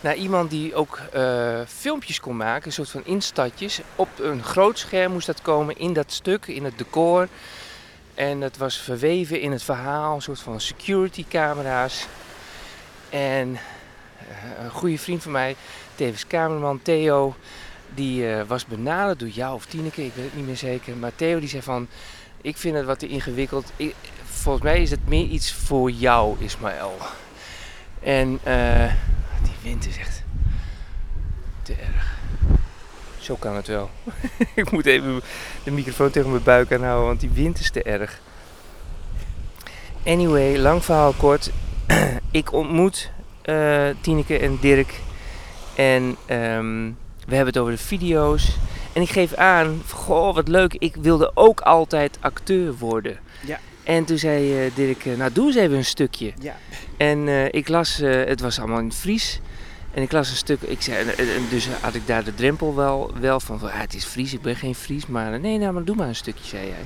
naar 0.00 0.14
iemand 0.14 0.50
die 0.50 0.74
ook 0.74 1.00
eh, 1.12 1.60
filmpjes 1.66 2.20
kon 2.20 2.36
maken, 2.36 2.66
een 2.66 2.72
soort 2.72 2.90
van 2.90 3.04
instadjes. 3.04 3.80
Op 3.96 4.08
een 4.18 4.42
groot 4.42 4.78
scherm 4.78 5.12
moest 5.12 5.26
dat 5.26 5.42
komen 5.42 5.78
in 5.78 5.92
dat 5.92 6.12
stuk, 6.12 6.46
in 6.46 6.64
het 6.64 6.78
decor. 6.78 7.28
En 8.14 8.40
dat 8.40 8.56
was 8.56 8.76
verweven 8.76 9.40
in 9.40 9.52
het 9.52 9.62
verhaal, 9.62 10.14
een 10.14 10.22
soort 10.22 10.40
van 10.40 10.60
security 10.60 11.24
camera's. 11.28 12.06
En 13.10 13.58
eh, 14.18 14.64
een 14.64 14.70
goede 14.70 14.98
vriend 14.98 15.22
van 15.22 15.32
mij, 15.32 15.56
tevens 15.94 16.26
cameraman 16.26 16.82
Theo, 16.82 17.34
die 17.94 18.30
eh, 18.32 18.42
was 18.46 18.66
benaderd 18.66 19.18
door 19.18 19.28
jou 19.28 19.54
of 19.54 19.66
Tineke, 19.66 20.04
ik 20.04 20.12
weet 20.14 20.24
het 20.24 20.36
niet 20.36 20.46
meer 20.46 20.56
zeker. 20.56 20.96
Maar 20.96 21.12
Theo 21.14 21.40
die 21.40 21.48
zei 21.48 21.62
van, 21.62 21.88
ik 22.40 22.56
vind 22.56 22.76
het 22.76 22.84
wat 22.84 22.98
te 22.98 23.08
ingewikkeld. 23.08 23.72
Ik, 23.76 23.94
volgens 24.24 24.64
mij 24.64 24.82
is 24.82 24.90
het 24.90 25.08
meer 25.08 25.26
iets 25.26 25.52
voor 25.52 25.90
jou, 25.90 26.36
Ismaël. 26.38 26.96
En 28.02 28.38
eh, 28.42 28.92
wind 29.66 29.86
is 29.86 29.98
echt 29.98 30.22
te 31.62 31.72
erg. 31.72 32.18
Zo 33.18 33.34
kan 33.34 33.56
het 33.56 33.66
wel. 33.66 33.90
ik 34.54 34.70
moet 34.70 34.86
even 34.86 35.20
de 35.64 35.70
microfoon 35.70 36.10
tegen 36.10 36.30
mijn 36.30 36.42
buik 36.42 36.72
aanhouden, 36.72 37.06
want 37.06 37.20
die 37.20 37.30
wind 37.30 37.58
is 37.58 37.70
te 37.70 37.82
erg. 37.82 38.20
Anyway, 40.04 40.58
lang 40.58 40.84
verhaal 40.84 41.12
kort. 41.12 41.50
ik 42.30 42.52
ontmoet 42.52 43.10
eh, 43.42 43.88
Tineke 44.00 44.38
en 44.38 44.58
Dirk. 44.60 45.00
En 45.74 46.16
ehm, 46.26 46.90
we 47.26 47.34
hebben 47.34 47.46
het 47.46 47.58
over 47.58 47.72
de 47.72 47.78
video's. 47.78 48.56
En 48.92 49.02
ik 49.02 49.10
geef 49.10 49.34
aan, 49.34 49.82
goh, 49.90 50.34
wat 50.34 50.48
leuk, 50.48 50.74
ik 50.74 50.94
wilde 50.96 51.30
ook 51.34 51.60
altijd 51.60 52.18
acteur 52.20 52.76
worden. 52.76 53.18
Ja. 53.46 53.60
En 53.84 54.04
toen 54.04 54.18
zei 54.18 54.66
eh, 54.66 54.74
Dirk, 54.74 55.06
eh, 55.06 55.16
nou 55.16 55.32
doe 55.32 55.46
eens 55.46 55.56
even 55.56 55.76
een 55.76 55.84
stukje. 55.84 56.32
Ja. 56.38 56.56
En 56.96 57.28
ik 57.54 57.68
las, 57.68 57.96
het 57.96 58.40
was 58.40 58.58
allemaal 58.58 58.78
in 58.78 58.86
het 58.86 58.94
Fries. 58.94 59.40
En 59.96 60.02
ik 60.02 60.12
las 60.12 60.30
een 60.30 60.36
stuk, 60.36 60.62
ik 60.62 60.82
zei, 60.82 60.96
en- 60.96 61.18
en- 61.18 61.34
en 61.34 61.42
dus 61.50 61.68
had 61.80 61.94
ik 61.94 62.06
daar 62.06 62.24
de 62.24 62.34
drempel 62.34 62.74
wel, 62.74 63.10
wel 63.20 63.40
van, 63.40 63.60
ah, 63.62 63.80
het 63.80 63.94
is 63.94 64.04
Fries, 64.04 64.32
ik 64.32 64.42
ben 64.42 64.56
geen 64.56 64.74
Fries. 64.74 65.06
Maar 65.06 65.40
nee, 65.40 65.58
nou, 65.58 65.72
maar 65.72 65.84
doe 65.84 65.96
maar 65.96 66.08
een 66.08 66.14
stukje, 66.16 66.44
zei 66.44 66.62
hij. 66.70 66.84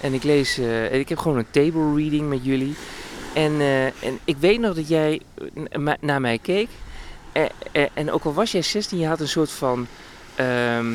En 0.00 0.14
ik 0.14 0.22
lees, 0.22 0.58
eh, 0.58 0.94
ik 0.94 1.08
heb 1.08 1.18
gewoon 1.18 1.38
een 1.38 1.50
table 1.50 1.94
reading 1.94 2.28
met 2.28 2.44
jullie. 2.44 2.74
En, 3.34 3.60
eh, 3.60 3.84
en 3.86 4.18
ik 4.24 4.36
weet 4.36 4.60
nog 4.60 4.74
dat 4.74 4.88
jij 4.88 5.20
eh, 5.34 5.78
na- 5.78 5.96
naar 6.00 6.20
mij 6.20 6.38
keek. 6.38 6.68
Eh, 7.32 7.44
en 7.94 8.10
ook 8.10 8.24
al 8.24 8.34
was 8.34 8.52
jij 8.52 8.62
16, 8.62 8.98
je 8.98 9.06
had 9.06 9.20
een 9.20 9.28
soort 9.28 9.50
van 9.50 9.86
ehm, 10.34 10.92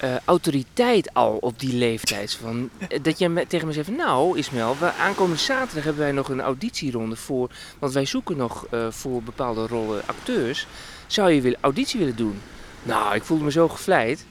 eh, 0.00 0.16
autoriteit 0.24 1.14
al 1.14 1.36
op 1.36 1.58
die 1.60 1.74
leeftijd. 1.74 2.34
Van, 2.34 2.70
eh, 2.88 2.98
dat 3.02 3.18
je 3.18 3.28
me- 3.28 3.46
tegen 3.46 3.66
me 3.66 3.72
zegt, 3.72 3.88
nou 3.96 4.38
Ismael, 4.38 4.76
we, 4.78 4.92
aankomende 4.92 5.38
zaterdag 5.42 5.84
hebben 5.84 6.02
wij 6.02 6.12
nog 6.12 6.28
een 6.28 6.40
auditieronde 6.40 7.16
voor, 7.16 7.50
want 7.78 7.92
wij 7.92 8.04
zoeken 8.04 8.36
nog 8.36 8.66
eh, 8.70 8.86
voor 8.90 9.22
bepaalde 9.22 9.66
rollen 9.66 10.02
acteurs. 10.06 10.66
Zou 11.06 11.30
je 11.30 11.40
willen, 11.40 11.58
auditie 11.60 11.98
willen 11.98 12.16
doen? 12.16 12.40
Nou, 12.82 13.14
ik 13.14 13.22
voelde 13.22 13.44
me 13.44 13.50
zo 13.50 13.68
gevleid. 13.68 14.26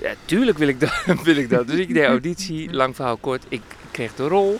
Ja, 0.00 0.12
tuurlijk 0.24 0.58
wil 0.58 0.68
ik 0.68 0.80
dat. 0.80 1.02
wil 1.24 1.36
ik 1.36 1.50
dat. 1.50 1.66
Dus 1.66 1.78
ik 1.78 1.94
deed 1.94 2.04
auditie, 2.04 2.72
lang 2.72 2.94
verhaal 2.96 3.16
kort. 3.16 3.44
Ik 3.48 3.62
kreeg 3.90 4.14
de 4.14 4.28
rol 4.28 4.58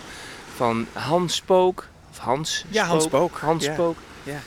van 0.55 0.85
Hans 0.93 1.35
Spook. 1.35 1.87
Of 2.11 2.17
Hans 2.17 2.65
Ja, 2.69 2.85
Hans 2.85 3.03
Spook. 3.03 3.37
Hans 3.37 3.65
Ja. 3.65 3.73
Spook. 3.73 3.97
Ja. 4.23 4.39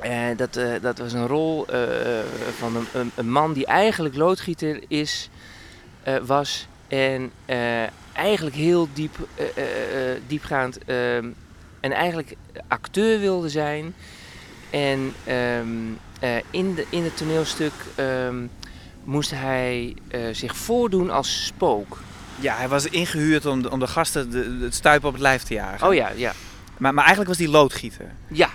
En 0.00 0.36
dat, 0.36 0.56
eh, 0.56 0.72
dat 0.80 0.98
was 0.98 1.12
een 1.12 1.26
rol 1.26 1.66
eh, 1.66 1.80
van 2.58 2.76
een, 2.76 2.86
een, 2.92 3.10
een 3.14 3.30
man 3.30 3.52
die 3.52 3.66
eigenlijk 3.66 4.16
loodgieter 4.16 4.80
is, 4.88 5.30
eh, 6.02 6.16
was. 6.16 6.66
En 6.88 7.30
eh, 7.44 7.82
eigenlijk 8.12 8.56
heel 8.56 8.88
diep, 8.92 9.28
eh, 9.34 9.44
eh, 9.56 10.12
eh, 10.12 10.20
diepgaand 10.26 10.78
ehm, 10.84 11.28
en 11.80 11.92
eigenlijk 11.92 12.34
acteur 12.68 13.20
wilde 13.20 13.48
zijn. 13.48 13.94
En 14.70 15.12
ehm, 15.24 15.68
eh, 16.20 16.36
in, 16.50 16.74
de, 16.74 16.86
in 16.90 17.04
het 17.04 17.16
toneelstuk 17.16 17.72
ehm, 17.94 18.36
moest 19.04 19.30
hij 19.30 19.96
eh, 20.08 20.20
zich 20.32 20.56
voordoen 20.56 21.10
als 21.10 21.46
spook. 21.46 21.98
Ja, 22.40 22.56
hij 22.56 22.68
was 22.68 22.86
ingehuurd 22.86 23.46
om 23.46 23.62
de, 23.62 23.70
om 23.70 23.78
de 23.78 23.86
gasten 23.86 24.30
de, 24.30 24.58
het 24.60 24.74
stuip 24.74 25.04
op 25.04 25.12
het 25.12 25.22
lijf 25.22 25.42
te 25.42 25.54
jagen. 25.54 25.88
Oh 25.88 25.94
ja, 25.94 26.10
ja. 26.16 26.32
Maar, 26.78 26.94
maar 26.94 27.04
eigenlijk 27.04 27.36
was 27.36 27.46
hij 27.46 27.56
loodgieter. 27.56 28.06
Ja. 28.28 28.50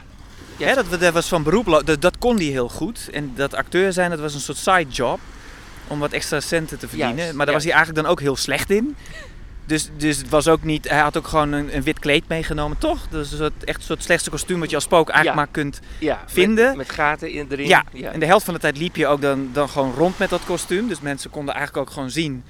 Hè, 0.67 0.75
dat, 0.75 0.99
dat 0.99 1.13
was 1.13 1.27
van 1.27 1.43
beroep, 1.43 1.81
dat, 1.85 2.01
dat 2.01 2.17
kon 2.17 2.35
hij 2.35 2.45
heel 2.45 2.69
goed. 2.69 3.09
En 3.11 3.31
dat 3.35 3.53
acteur 3.55 3.93
zijn, 3.93 4.09
dat 4.09 4.19
was 4.19 4.33
een 4.33 4.39
soort 4.39 4.57
side 4.57 4.89
job. 4.89 5.19
Om 5.87 5.99
wat 5.99 6.11
extra 6.11 6.39
centen 6.39 6.79
te 6.79 6.87
verdienen. 6.87 7.17
Juist, 7.17 7.33
maar 7.33 7.45
daar 7.45 7.55
was 7.55 7.63
hij 7.63 7.73
eigenlijk 7.73 8.03
dan 8.03 8.11
ook 8.11 8.19
heel 8.21 8.35
slecht 8.35 8.69
in. 8.69 8.95
Dus, 9.65 9.89
dus 9.97 10.17
het 10.17 10.29
was 10.29 10.47
ook 10.47 10.63
niet, 10.63 10.89
hij 10.89 10.99
had 10.99 11.17
ook 11.17 11.27
gewoon 11.27 11.51
een, 11.51 11.75
een 11.75 11.83
wit 11.83 11.99
kleed 11.99 12.27
meegenomen, 12.27 12.77
toch? 12.77 13.07
Dus 13.09 13.31
een 13.31 13.37
soort, 13.37 13.63
echt 13.63 13.77
een 13.77 13.83
soort 13.83 14.03
slechtste 14.03 14.29
kostuum 14.29 14.59
wat 14.59 14.69
je 14.69 14.75
als 14.75 14.83
spook 14.83 15.09
eigenlijk 15.09 15.37
Ja. 15.39 15.43
maar 15.43 15.53
kunt 15.63 15.79
ja. 15.99 16.19
Met- 16.23 16.31
Vinden. 16.31 16.77
Met, 16.77 16.91
gaten 16.91 17.31
in, 17.31 17.45
erin. 17.49 17.67
Ja, 17.67 17.83
en 18.11 18.19
de 18.19 18.25
helft 18.25 18.45
van 18.45 18.53
de 18.53 18.59
tijd 18.59 18.77
liep 18.77 18.95
je 18.95 19.07
ook 19.07 19.21
dan, 19.21 19.49
dan 19.53 19.69
gewoon 19.69 19.93
rond 19.93 20.17
met 20.17 20.29
dat 20.29 20.41
kostuum. 20.45 20.87
Dus 20.87 20.99
mensen 20.99 21.29
konden 21.29 21.53
eigenlijk 21.55 21.87
ook 21.87 21.93
gewoon 21.93 22.09
zien 22.09 22.43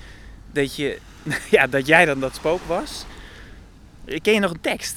dat, 0.52 0.76
je, 0.76 0.98
ja, 1.50 1.68
dat 1.68 1.88
jij 1.88 2.06
dan 2.06 2.20
dat 2.20 2.36
spook 2.36 2.62
was. 2.68 3.06
Ken 4.22 4.34
je 4.34 4.40
nog 4.40 4.52
een 4.52 4.62
tekst? 4.62 4.96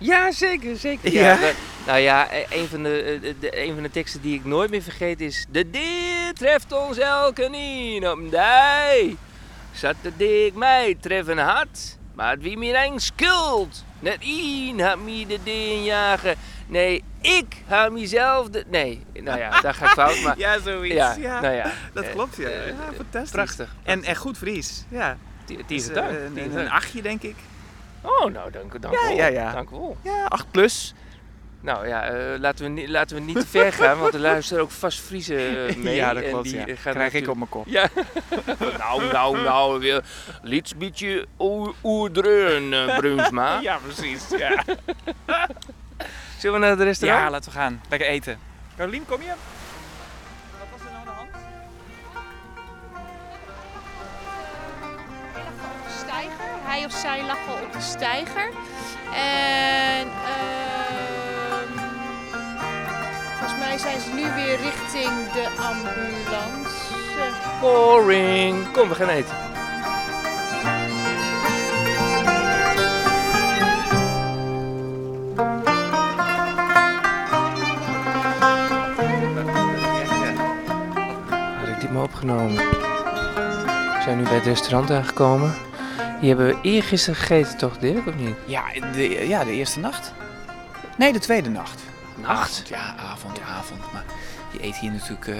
Ja, 0.00 0.32
zeker, 0.32 0.76
zeker. 0.76 1.12
Ja? 1.12 1.38
Nou 1.86 1.98
ja, 1.98 2.32
e- 2.32 2.46
een 2.50 2.68
van 2.68 2.82
de, 2.82 3.20
eh, 3.22 3.34
de, 3.40 3.62
een 3.64 3.74
van 3.74 3.82
de 3.82 3.90
teksten 3.90 4.20
die 4.20 4.34
ik 4.34 4.44
nooit 4.44 4.70
meer 4.70 4.82
vergeet 4.82 5.20
is... 5.20 5.46
De 5.50 5.70
dier 5.70 6.32
treft 6.34 6.72
ons 6.72 6.98
elke 6.98 7.48
niet 7.48 8.06
op 8.06 8.30
dij. 8.30 9.16
Zat 9.72 9.94
de 10.02 10.12
dik 10.16 10.54
mij 10.54 10.96
treffen 11.00 11.38
had, 11.38 11.98
maar 12.14 12.38
wie 12.38 12.58
meer 12.58 12.84
een 12.86 13.00
schuld. 13.00 13.84
Net 13.98 14.16
één 14.20 14.80
had 14.80 14.98
me 14.98 15.26
de 15.26 15.38
ding 15.44 15.84
jagen. 15.84 16.36
Nee, 16.66 17.04
ik 17.20 17.56
had 17.66 17.92
mezelf 17.92 18.48
de... 18.48 18.64
Nee, 18.68 19.02
nou 19.12 19.38
ja, 19.38 19.60
daar 19.60 19.74
ga 19.74 19.84
ik 19.84 19.90
fout, 19.90 20.20
maar... 20.20 20.38
Ja, 20.44 20.58
zoiets. 20.60 20.94
Ja, 20.94 21.14
Ja, 21.18 21.40
nou 21.40 21.54
ja. 21.54 21.72
dat 21.92 22.10
klopt, 22.10 22.36
ja. 22.36 22.48
eh, 22.48 22.66
ja 22.66 22.72
eh, 22.72 22.96
fantastisch. 22.96 23.30
Prachtig. 23.30 23.74
En, 23.82 24.04
en 24.04 24.16
goed 24.16 24.36
Fries, 24.38 24.84
ja. 24.88 25.16
Die 25.46 25.58
is 25.68 25.86
een, 25.88 25.94
dank. 25.94 26.10
een 26.54 26.70
achtje, 26.70 27.02
denk 27.02 27.22
ik. 27.22 27.36
Oh, 28.02 28.32
nou, 28.32 28.50
dank, 28.50 28.82
dank 28.82 28.94
Ja, 28.94 29.06
wel. 29.06 29.16
ja, 29.16 29.26
ja. 29.26 29.52
Dank 29.52 29.70
wel. 29.70 29.96
Ja, 30.02 30.24
8 30.28 30.50
plus. 30.50 30.94
Nou 31.62 31.88
ja, 31.88 32.04
eh, 32.04 32.38
laten, 32.38 32.64
we 32.64 32.70
niet, 32.70 32.88
laten 32.88 33.16
we 33.16 33.22
niet 33.22 33.40
te 33.40 33.46
ver 33.46 33.72
gaan, 33.72 33.98
want 33.98 34.14
er 34.14 34.20
luisteren 34.20 34.62
ook 34.62 34.70
vast 34.70 35.00
Friese 35.00 35.36
eh, 35.66 35.76
mee. 35.84 35.94
ja, 35.94 36.12
dat 36.14 36.22
en 36.22 36.42
die 36.42 36.56
ja. 36.56 36.64
Krijg 36.82 37.12
ik 37.12 37.28
op 37.28 37.36
mijn 37.36 37.48
kop. 37.48 37.66
Ja. 37.66 37.88
nou, 38.78 39.12
nou, 39.12 39.42
nou, 39.42 39.80
weer. 39.80 40.04
Liets 40.42 40.76
beetje 40.76 41.26
oer- 41.38 41.74
oerdreun, 41.82 42.72
eh, 42.72 42.96
Brunsma. 42.96 43.58
Ja, 43.62 43.78
precies. 43.84 44.28
Ja. 44.38 44.64
Zullen 46.38 46.60
we 46.60 46.66
naar 46.66 46.70
het 46.76 46.80
restaurant? 46.80 47.22
ja, 47.22 47.30
laten 47.30 47.52
we 47.52 47.58
gaan. 47.58 47.80
Lekker 47.88 48.08
eten. 48.08 48.38
Carolien, 48.76 49.06
kom 49.06 49.22
je? 49.22 49.32
Hij 56.70 56.84
of 56.84 56.92
zij 56.92 57.22
lag 57.26 57.38
al 57.48 57.54
op 57.54 57.72
de 57.72 57.80
steiger. 57.80 58.50
En 59.14 60.06
ehm, 60.06 61.68
volgens 63.38 63.58
mij 63.58 63.78
zijn 63.78 64.00
ze 64.00 64.10
nu 64.14 64.22
weer 64.22 64.56
richting 64.60 65.32
de 65.32 65.48
ambulance. 65.58 66.94
Boring. 67.60 68.72
Kom, 68.72 68.88
we 68.88 68.94
gaan 68.94 69.08
eten. 69.08 69.34
Had 81.58 81.68
ik 81.68 81.80
dit 81.80 81.92
maar 81.92 82.02
opgenomen. 82.02 82.56
We 82.56 84.00
zijn 84.02 84.16
nu 84.16 84.22
bij 84.22 84.34
het 84.34 84.44
restaurant 84.46 84.90
aangekomen. 84.90 85.68
Die 86.20 86.28
hebben 86.28 86.46
we 86.46 86.58
eergisteren 86.62 87.16
gegeten, 87.20 87.58
toch, 87.58 87.78
Dirk, 87.78 88.06
of 88.06 88.14
niet? 88.14 88.34
Ja 88.46 88.62
de, 88.92 89.28
ja, 89.28 89.44
de 89.44 89.50
eerste 89.52 89.80
nacht. 89.80 90.12
Nee, 90.98 91.12
de 91.12 91.18
tweede 91.18 91.48
nacht. 91.48 91.80
Nacht? 92.14 92.32
Avond, 92.50 92.68
ja, 92.68 92.94
avond, 92.96 93.40
avond. 93.40 93.92
Maar 93.92 94.04
je 94.52 94.64
eet 94.64 94.76
hier 94.76 94.90
natuurlijk... 94.90 95.26
eh, 95.26 95.36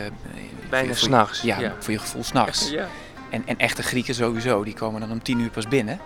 Bijna 0.71 0.95
s'nachts. 0.95 1.41
Ja, 1.43 1.59
Ja. 1.61 1.75
voor 1.79 1.93
je 1.93 1.99
gevoel 1.99 2.25
s'nachts. 2.25 2.71
Ja. 2.71 2.87
En, 3.31 3.43
en 3.47 3.59
echte 3.59 3.83
Grieken 3.83 4.15
sowieso, 4.15 4.65
die 4.65 4.75
komen 4.75 5.01
dan 5.01 5.11
om 5.11 5.23
tien 5.23 5.39
uur 5.41 5.51
pas 5.51 5.69
binnen. 5.69 6.01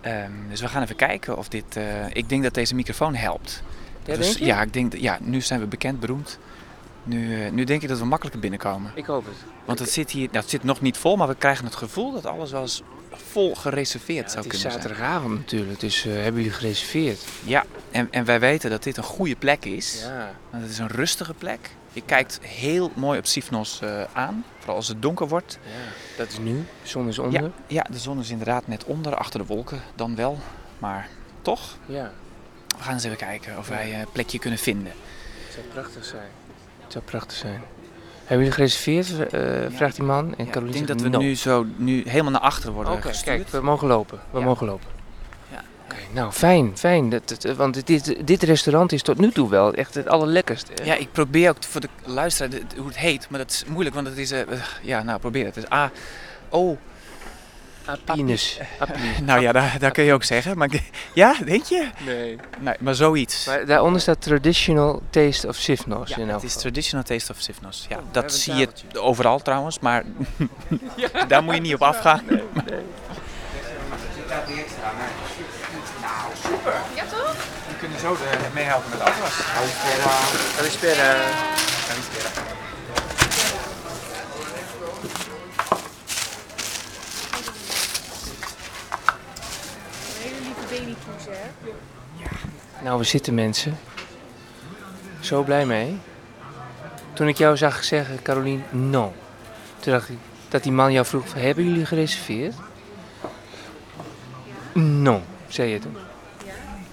Ehm, 0.00 0.30
dus 0.48 0.60
we 0.60 0.68
gaan 0.68 0.82
even 0.82 0.96
kijken 0.96 1.36
of 1.38 1.48
dit... 1.48 1.76
eh, 1.76 1.84
ik 2.12 2.28
denk 2.28 2.42
dat 2.42 2.54
deze 2.54 2.74
microfoon 2.74 3.14
helpt. 3.14 3.62
Ja, 4.04 4.16
Dus 4.16 4.26
denk 4.26 4.38
je? 4.38 4.44
Ja, 4.44 4.62
ik 4.62 4.72
denk, 4.72 4.94
ja, 4.96 5.18
nu 5.20 5.40
zijn 5.40 5.60
we 5.60 5.66
bekend, 5.66 6.00
beroemd. 6.00 6.38
Nu, 7.04 7.44
eh, 7.44 7.50
nu 7.50 7.64
denk 7.64 7.82
ik 7.82 7.88
dat 7.88 7.98
we 7.98 8.04
makkelijker 8.04 8.40
binnenkomen. 8.40 8.92
Ik 8.94 9.06
hoop 9.06 9.24
het. 9.24 9.34
Want 9.64 9.78
het 9.78 9.90
zit 9.90 10.10
hier, 10.10 10.26
nou, 10.26 10.38
het 10.38 10.50
zit 10.50 10.64
nog 10.64 10.80
niet 10.80 10.96
vol, 10.96 11.16
maar 11.16 11.28
we 11.28 11.34
krijgen 11.34 11.64
het 11.64 11.74
gevoel 11.76 12.12
dat 12.12 12.26
alles 12.26 12.50
wel 12.50 12.60
eens 12.62 12.82
vol 13.14 13.54
gereserveerd 13.54 14.30
zou 14.30 14.44
het 14.44 14.52
is 14.54 14.60
kunnen 14.60 14.80
zijn. 14.80 14.92
zaterdagavond 14.94 15.38
natuurlijk, 15.38 15.80
dus 15.80 16.04
eh, 16.04 16.12
hebben 16.12 16.42
jullie 16.42 16.56
gereserveerd? 16.56 17.24
Ja, 17.44 17.64
en, 17.90 18.08
en 18.10 18.24
wij 18.24 18.40
weten 18.40 18.70
dat 18.70 18.82
dit 18.82 18.96
een 18.96 19.02
goede 19.02 19.36
plek 19.36 19.64
is. 19.64 20.02
Ja. 20.02 20.34
Want 20.50 20.62
het 20.62 20.72
is 20.72 20.78
een 20.78 20.88
rustige 20.88 21.34
plek. 21.34 21.70
Je 21.92 22.02
kijkt 22.04 22.38
heel 22.42 22.90
mooi 22.94 23.18
op 23.18 23.26
Sifnos 23.26 23.80
eh, 23.80 24.02
aan, 24.12 24.44
vooral 24.58 24.76
als 24.76 24.88
het 24.88 25.02
donker 25.02 25.28
wordt. 25.28 25.58
ja. 25.64 25.70
Dat 26.16 26.28
is 26.28 26.38
nu, 26.38 26.56
de 26.82 26.88
zon 26.88 27.08
is 27.08 27.18
onder. 27.18 27.42
Ja, 27.42 27.50
ja, 27.66 27.86
de 27.90 27.98
zon 27.98 28.18
is 28.20 28.30
inderdaad 28.30 28.66
net 28.66 28.84
onder, 28.84 29.16
achter 29.16 29.40
de 29.40 29.46
wolken 29.46 29.80
dan 29.94 30.16
wel. 30.16 30.38
Maar 30.78 31.08
toch, 31.42 31.76
Ja, 31.86 32.12
we 32.76 32.82
gaan 32.82 32.92
eens 32.94 33.04
even 33.04 33.16
kijken 33.16 33.58
of 33.58 33.68
wij 33.68 34.00
een 34.00 34.06
plekje 34.12 34.38
kunnen 34.38 34.58
vinden. 34.58 34.92
het 35.44 35.52
zou 35.54 35.66
prachtig 35.66 36.04
zijn. 36.04 36.28
Het 36.82 36.92
zou 36.92 37.04
prachtig 37.04 37.36
zijn. 37.36 37.62
Hebben 38.24 38.38
jullie 38.46 38.52
gereserveerd? 38.52 39.28
eh, 39.32 39.40
vraagt 39.76 39.96
die 39.96 40.04
man. 40.04 40.34
En 40.36 40.44
Ja, 40.44 40.50
Caroline 40.50 40.78
ik 40.78 40.86
denk 40.86 40.98
dat 40.98 41.10
we 41.10 41.16
no. 41.16 41.18
nu 41.22 41.34
zo 41.36 41.66
nu 41.76 42.02
helemaal 42.08 42.32
naar 42.32 42.40
achteren 42.40 42.72
worden 42.74 42.92
Oké, 42.92 43.08
gestuurd. 43.08 43.36
kijk, 43.36 43.48
we 43.48 43.60
mogen 43.60 43.88
lopen. 43.88 44.20
We 44.30 44.40
mogen 44.40 44.66
lopen. 44.66 44.86
Ja. 45.50 45.62
Oké, 45.84 45.96
nou 46.12 46.32
fijn, 46.32 46.78
fijn. 46.78 47.08
Dat, 47.08 47.28
dat- 47.40 47.56
want 47.56 47.86
dit, 47.86 48.26
dit 48.26 48.42
restaurant 48.42 48.92
is 48.92 49.02
tot 49.02 49.18
nu 49.18 49.30
toe 49.30 49.48
wel 49.50 49.74
echt 49.74 49.94
het 49.94 50.08
allerlekkerste. 50.08 50.72
Ja, 50.84 50.94
ik 50.94 51.12
probeer 51.12 51.48
ook 51.50 51.56
voor 51.64 51.80
de 51.80 51.88
luisteraar 52.04 52.50
hoe 52.76 52.86
het 52.86 52.98
heet, 52.98 53.26
maar 53.30 53.38
dat 53.38 53.50
is 53.50 53.64
moeilijk, 53.68 53.94
want 53.94 54.06
het 54.06 54.18
is... 54.18 54.30
eh, 54.30 54.40
eh, 54.40 54.46
ja, 54.82 55.02
nou, 55.02 55.18
probeer 55.20 55.44
het. 55.44 55.54
Het 55.54 55.64
is 55.64 55.72
A... 55.72 55.90
O... 56.50 56.78
Apinus. 57.84 58.58
Nou 59.22 59.40
ja, 59.40 59.52
daar, 59.52 59.76
daar 59.78 59.90
kun 59.90 60.04
je 60.04 60.12
ook 60.12 60.24
zeggen, 60.24 60.58
maar... 60.58 60.68
Ja, 61.12 61.36
denk 61.44 61.64
je? 61.64 61.88
Nee. 62.06 62.38
Nee, 62.58 62.74
maar 62.80 62.94
zoiets. 62.94 63.46
Maar 63.46 63.66
daaronder 63.66 64.00
staat 64.00 64.20
Traditional 64.20 65.02
Taste 65.10 65.48
of 65.48 65.56
Sifnos. 65.56 66.08
Ja, 66.08 66.16
in 66.16 66.28
het 66.28 66.42
is. 66.42 66.54
Traditional 66.54 67.04
Taste 67.04 67.32
of 67.32 67.38
Sifnos. 67.40 67.86
Ja, 67.88 67.96
Oh, 67.96 68.02
dat 68.10 68.32
zie 68.32 68.54
je 68.54 68.68
overal 68.92 69.38
trouwens, 69.38 69.78
maar 69.78 70.02
daar 71.28 71.42
moet 71.42 71.54
je 71.54 71.60
niet 71.60 71.74
op 71.74 71.82
afgaan. 71.82 72.24
Ja 76.94 77.04
toch? 77.10 77.34
We 77.68 77.74
kunnen 77.78 77.98
zo 78.00 78.16
meehelpen 78.54 78.90
met 78.90 79.00
afwas. 79.00 79.36
Kalispera. 80.56 81.14
Een 81.14 82.61
Nou, 92.82 92.98
we 92.98 93.04
zitten 93.04 93.34
mensen. 93.34 93.78
Zo 95.20 95.42
blij 95.42 95.66
mee. 95.66 95.98
Toen 97.12 97.28
ik 97.28 97.36
jou 97.36 97.56
zag 97.56 97.84
zeggen, 97.84 98.22
Carolien, 98.22 98.64
no. 98.70 99.12
Toen 99.80 99.92
dacht 99.92 100.08
ik 100.08 100.18
dat 100.48 100.62
die 100.62 100.72
man 100.72 100.92
jou 100.92 101.06
vroeg, 101.06 101.34
hebben 101.34 101.64
jullie 101.64 101.86
gereserveerd? 101.86 102.54
No, 104.72 105.22
zei 105.48 105.70
je 105.70 105.78
toen. 105.78 105.96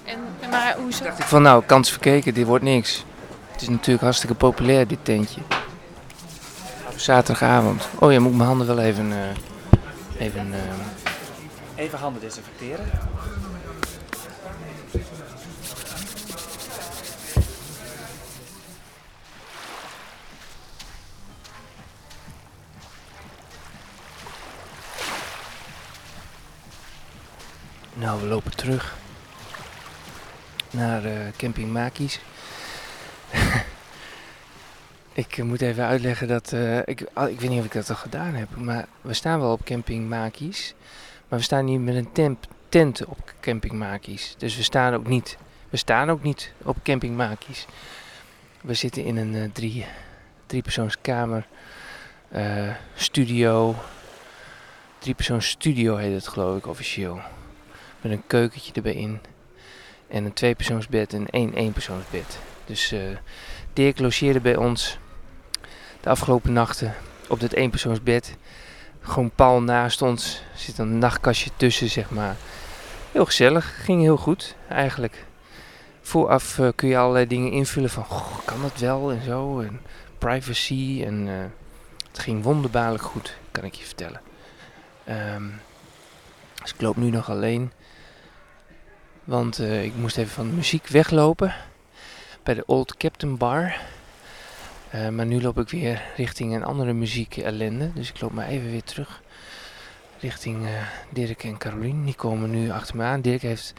En, 0.03 0.17
en 0.39 0.49
maar 0.49 0.75
hoezo? 0.77 1.03
dacht 1.03 1.19
ik 1.19 1.25
van, 1.25 1.41
nou, 1.41 1.63
kans 1.65 1.89
verkeken, 1.91 2.33
dit 2.33 2.45
wordt 2.45 2.63
niks. 2.63 3.05
Het 3.51 3.61
is 3.61 3.69
natuurlijk 3.69 4.03
hartstikke 4.03 4.35
populair, 4.35 4.87
dit 4.87 4.99
tentje. 5.03 5.41
Zaterdagavond. 6.95 7.87
Oh 7.99 8.11
ja, 8.11 8.19
moet 8.19 8.31
ik 8.31 8.37
mijn 8.37 8.49
handen 8.49 8.67
wel 8.67 8.79
even... 8.79 9.11
eh, 9.11 10.25
even 10.25 10.53
eh, 10.53 10.59
Even 11.83 11.99
handen 11.99 12.21
desinfecteren. 12.21 12.85
Nou, 27.99 28.21
we 28.21 28.27
lopen 28.27 28.55
terug 28.55 28.97
naar 30.71 31.05
eh, 31.05 31.17
camping 31.37 31.71
Makies. 31.71 32.19
ik 35.13 35.37
eh, 35.37 35.45
moet 35.45 35.61
even 35.61 35.85
uitleggen 35.85 36.27
dat, 36.27 36.51
eh, 36.53 36.77
ik, 36.77 37.05
ah, 37.13 37.29
ik 37.29 37.39
weet 37.39 37.49
niet 37.49 37.59
of 37.59 37.65
ik 37.65 37.71
dat 37.71 37.89
al 37.89 37.95
gedaan 37.95 38.33
heb, 38.33 38.55
maar 38.55 38.85
we 39.01 39.13
staan 39.13 39.39
wel 39.39 39.51
op 39.51 39.63
camping 39.63 40.09
Makies, 40.09 40.75
maar 41.27 41.39
we 41.39 41.45
staan 41.45 41.65
niet 41.65 41.79
met 41.79 41.95
een 41.95 42.37
tent 42.69 43.05
op 43.05 43.33
camping 43.39 43.73
Makies. 43.73 44.35
Dus 44.37 44.55
we 44.55 44.63
staan 44.63 44.93
ook 44.93 45.07
niet, 45.07 45.37
we 45.69 45.77
staan 45.77 46.09
ook 46.09 46.23
niet 46.23 46.53
op 46.63 46.77
camping 46.83 47.15
Makies. 47.15 47.65
We 48.61 48.73
zitten 48.73 49.03
in 49.03 49.17
een 49.17 49.51
drie, 49.51 49.85
driepersoonskamer, 50.45 51.47
studio, 52.95 53.75
driepersoons 54.99 55.49
studio 55.49 55.95
heet 55.95 56.13
het 56.13 56.27
geloof 56.27 56.57
ik 56.57 56.67
officieel. 56.67 57.21
Met 58.01 58.11
een 58.11 58.23
keukentje 58.27 58.73
erbij 58.73 58.93
in. 58.93 59.19
En 60.07 60.25
een 60.25 60.33
tweepersoonsbed 60.33 61.13
en 61.13 61.29
één 61.29 61.53
eenpersoonsbed. 61.53 62.39
Dus 62.65 62.91
eh 62.91 62.99
Dirk 63.73 63.99
logeerde 63.99 64.39
bij 64.39 64.55
ons 64.55 64.97
de 66.01 66.09
afgelopen 66.09 66.53
nachten 66.53 66.95
op 67.27 67.39
dat 67.39 67.53
eenpersoonsbed. 67.53 68.37
Gewoon 69.01 69.31
pal 69.35 69.61
naast 69.61 70.01
ons. 70.01 70.43
Er 70.53 70.59
zit 70.59 70.77
een 70.77 70.97
nachtkastje 70.97 71.49
tussen, 71.55 71.89
zeg 71.89 72.09
maar. 72.09 72.35
Heel 73.11 73.25
gezellig. 73.25 73.83
Ging 73.83 74.01
heel 74.01 74.17
goed, 74.17 74.55
eigenlijk. 74.69 75.25
Vooraf 76.01 76.59
eh, 76.59 76.67
kun 76.75 76.87
je 76.87 76.97
allerlei 76.97 77.27
dingen 77.27 77.51
invullen 77.51 77.89
van... 77.89 78.03
"Goh, 78.05 78.37
kan 78.45 78.61
dat 78.61 78.79
wel 78.79 79.11
en 79.11 79.23
zo. 79.23 79.59
En 79.59 79.81
privacy. 80.17 81.03
En 81.05 81.27
eh, 81.27 81.33
het 82.07 82.19
ging 82.19 82.43
wonderbaarlijk 82.43 83.03
goed, 83.03 83.37
kan 83.51 83.63
ik 83.63 83.73
je 83.73 83.85
vertellen. 83.85 84.21
Ehm, 85.03 85.47
dus 86.61 86.73
ik 86.73 86.81
loop 86.81 86.95
nu 86.95 87.09
nog 87.09 87.29
alleen. 87.29 87.71
Want 89.29 89.59
eh, 89.59 89.83
ik 89.83 89.95
moest 89.95 90.17
even 90.17 90.31
van 90.31 90.49
de 90.49 90.55
muziek 90.55 90.87
weglopen. 90.87 91.53
Bij 92.43 92.53
de 92.53 92.63
Old 92.65 92.97
Captain 92.97 93.37
Bar. 93.37 93.77
Eh, 94.89 95.09
maar 95.09 95.25
nu 95.25 95.41
loop 95.41 95.59
ik 95.59 95.69
weer 95.69 96.01
richting 96.15 96.55
een 96.55 96.63
andere 96.63 96.93
muziek 96.93 97.37
ellende. 97.37 97.93
Dus 97.93 98.09
ik 98.09 98.21
loop 98.21 98.31
maar 98.31 98.47
even 98.47 98.71
weer 98.71 98.83
terug. 98.83 99.21
Richting 100.19 100.65
eh, 100.65 100.71
Dirk 101.09 101.43
en 101.43 101.57
Carolien. 101.57 102.05
Die 102.05 102.13
komen 102.13 102.49
nu 102.49 102.71
achter 102.71 102.95
me 102.95 103.03
aan. 103.03 103.21
Dirk 103.21 103.41
heeft 103.41 103.73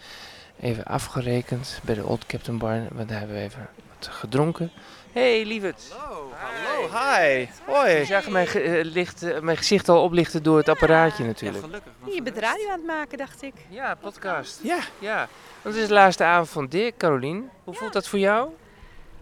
even 0.61 0.85
afgerekend 0.85 1.81
bij 1.85 1.95
de 1.95 2.05
Old 2.05 2.27
Captain 2.27 2.59
Bar. 2.59 2.83
Want 2.93 3.09
daar 3.09 3.19
hebben 3.19 3.37
we 3.37 3.43
even 3.43 3.69
wat 3.89 4.09
gedronken. 4.13 4.71
Hey 5.13 5.45
lieverd. 5.45 5.83
Hallo, 5.97 6.31
hallo, 6.35 6.89
hi. 6.89 7.47
Hoi. 7.67 7.91
Je 7.99 8.05
zag 8.05 8.29
mijn, 8.29 8.47
ge- 8.47 8.61
eh, 8.63 8.85
licht, 8.85 9.23
eh, 9.23 9.39
mijn 9.41 9.57
gezicht 9.57 9.89
al 9.89 10.03
oplichten 10.03 10.43
door 10.43 10.57
het 10.57 10.69
apparaatje 10.69 11.25
natuurlijk. 11.25 11.65
gelukkig. 11.65 11.93
Je 12.15 12.23
bent 12.23 12.39
radio 12.39 12.67
aan 12.69 12.79
het 12.79 12.87
maken, 12.87 13.19
dacht 13.19 13.43
ik. 13.43 13.55
Ja, 13.69 13.95
podcast. 13.95 14.61
Ja, 14.63 14.79
Ja, 14.99 15.29
want 15.63 15.75
het 15.75 15.83
is 15.83 15.89
de 15.89 15.95
laatste 15.95 16.25
avond 16.25 16.49
van 16.49 16.67
Dirk, 16.67 16.97
Carolien. 16.97 17.51
Hoe 17.65 17.75
voelt 17.75 17.93
dat 17.93 18.09
voor 18.09 18.19
jou? 18.19 18.49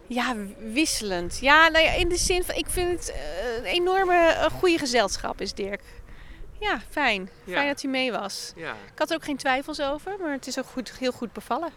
Ja, 0.06 0.34
wisselend. 0.72 1.38
Ja, 1.40 1.68
nou 1.68 1.84
ja, 1.84 1.92
in 1.92 2.08
de 2.08 2.16
zin 2.16 2.44
van, 2.44 2.54
ik 2.54 2.66
vind 2.68 2.90
het 2.90 3.10
eh, 3.12 3.56
een 3.56 3.64
enorme 3.64 4.16
eh, 4.26 4.44
goede 4.50 4.78
gezelschap 4.78 5.40
is 5.40 5.54
Dirk. 5.54 5.82
Ja, 6.60 6.80
fijn. 6.90 7.30
Ja. 7.44 7.54
Fijn 7.54 7.68
dat 7.68 7.82
hij 7.82 7.90
mee 7.90 8.12
was. 8.12 8.52
Ja. 8.56 8.70
Ik 8.70 8.98
had 8.98 9.10
er 9.10 9.16
ook 9.16 9.24
geen 9.24 9.36
twijfels 9.36 9.80
over, 9.80 10.12
maar 10.20 10.32
het 10.32 10.46
is 10.46 10.58
ook 10.58 10.66
goed, 10.66 10.92
heel 10.98 11.12
goed 11.12 11.32
bevallen. 11.32 11.70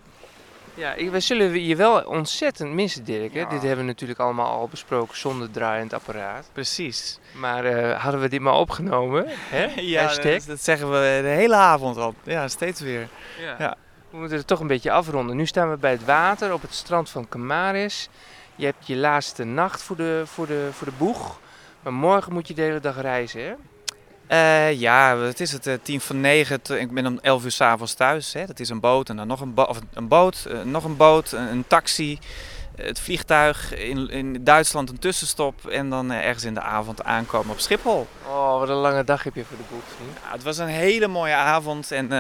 Ja, 0.74 0.96
we 1.12 1.20
zullen 1.20 1.64
je 1.64 1.76
wel 1.76 2.02
ontzettend 2.02 2.74
missen, 2.74 3.04
Dirk. 3.04 3.34
Hè? 3.34 3.40
Ja. 3.40 3.50
Dit 3.50 3.62
hebben 3.62 3.80
we 3.80 3.92
natuurlijk 3.92 4.20
allemaal 4.20 4.52
al 4.52 4.68
besproken 4.68 5.18
zonder 5.18 5.52
draaiend 5.52 5.94
apparaat. 5.94 6.50
precies. 6.54 7.20
Maar 7.34 7.66
eh, 7.66 8.02
hadden 8.02 8.22
we 8.22 8.30
dit 8.30 8.42
maar 8.42 8.54
opgenomen? 8.54 9.26
Hè? 9.28 9.68
Ja, 9.82 10.16
dat, 10.16 10.44
dat 10.48 10.64
zeggen 10.64 10.92
we 10.92 11.20
de 11.22 11.28
hele 11.28 11.56
avond 11.56 11.98
al. 11.98 12.14
Ja, 12.24 12.48
steeds 12.48 12.82
weer. 12.82 13.08
Ja. 13.40 13.56
Ja. 13.60 13.76
We 14.10 14.18
moeten 14.18 14.38
het 14.38 14.48
toch 14.48 14.60
een 14.60 14.68
beetje 14.68 14.92
afronden. 14.92 15.36
Nu 15.36 15.46
staan 15.46 15.70
we 15.70 15.78
bij 15.78 15.92
het 15.92 16.06
water 16.06 16.54
op 16.54 16.62
het 16.62 16.74
strand 16.74 17.10
van 17.10 17.30
Camaris. 17.30 18.10
Je 18.56 18.66
hebt 18.66 18.88
je 18.88 18.96
laatste 18.96 19.44
nacht 19.44 19.82
voor 19.84 19.96
de, 19.96 20.24
voor 20.26 20.48
de, 20.48 20.70
voor 20.72 20.88
de 20.88 20.94
boeg. 20.98 21.40
Maar 21.82 21.94
morgen 21.94 22.34
moet 22.34 22.48
je 22.48 22.54
de 22.54 22.62
hele 22.62 22.80
dag 22.80 23.02
reizen, 23.02 23.44
hè? 23.44 23.54
Eh, 24.32 24.80
ja, 24.80 25.18
het 25.18 25.40
is 25.40 25.52
het 25.52 25.68
eh, 25.68 25.74
tien 25.82 26.02
van 26.02 26.22
negen. 26.22 26.60
Ik 26.78 26.92
ben 26.92 27.06
om 27.06 27.20
elf 27.22 27.44
uur 27.44 27.52
s'avonds 27.52 27.94
thuis. 27.94 28.34
Hè. 28.34 28.46
Dat 28.46 28.60
is 28.60 28.70
een 28.70 28.80
boot 28.80 29.10
en 29.10 29.16
dan 29.16 29.28
nog 29.28 29.42
een, 29.42 29.54
bo 29.54 29.64
of 29.64 29.80
een 29.94 30.08
boot, 30.08 30.46
eh, 30.50 30.62
nog 30.62 30.84
een 30.84 30.98
boot, 30.98 31.32
een, 31.32 31.48
een 31.48 31.68
taxi, 31.68 32.20
het 32.76 33.00
vliegtuig. 33.00 33.74
In, 33.76 34.10
in 34.10 34.44
Duitsland 34.44 34.90
een 34.90 35.00
tussenstop 35.00 35.68
en 35.68 35.90
dan 35.90 36.12
ergens 36.12 36.44
in 36.44 36.54
de 36.54 36.62
avond 36.62 37.04
aankomen 37.04 37.52
op 37.52 37.60
Schiphol. 37.60 38.08
Oh, 38.28 38.60
wat 38.60 38.70
een 38.70 38.76
lange 38.76 39.04
dag 39.04 39.24
heb 39.24 39.36
je 39.36 39.46
voor 39.46 39.58
de 39.58 39.64
vriend. 39.96 40.18
Ja, 40.24 40.32
het 40.32 40.44
was 40.44 40.58
een 40.58 40.68
hele 40.68 41.08
mooie 41.08 41.34
avond 41.34 41.92
en, 41.92 42.12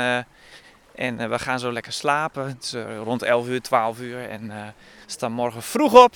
en 0.95 1.29
we 1.29 1.39
gaan 1.39 1.59
zo 1.59 1.71
lekker 1.71 1.93
slapen. 1.93 2.47
Het 2.47 2.63
is 2.63 2.75
rond 3.03 3.21
11 3.21 3.47
uur, 3.47 3.61
12 3.61 3.99
uur 3.99 4.29
en 4.29 4.47
we 4.47 4.71
staan 5.05 5.31
morgen 5.31 5.61
vroeg 5.61 6.03
op. 6.03 6.15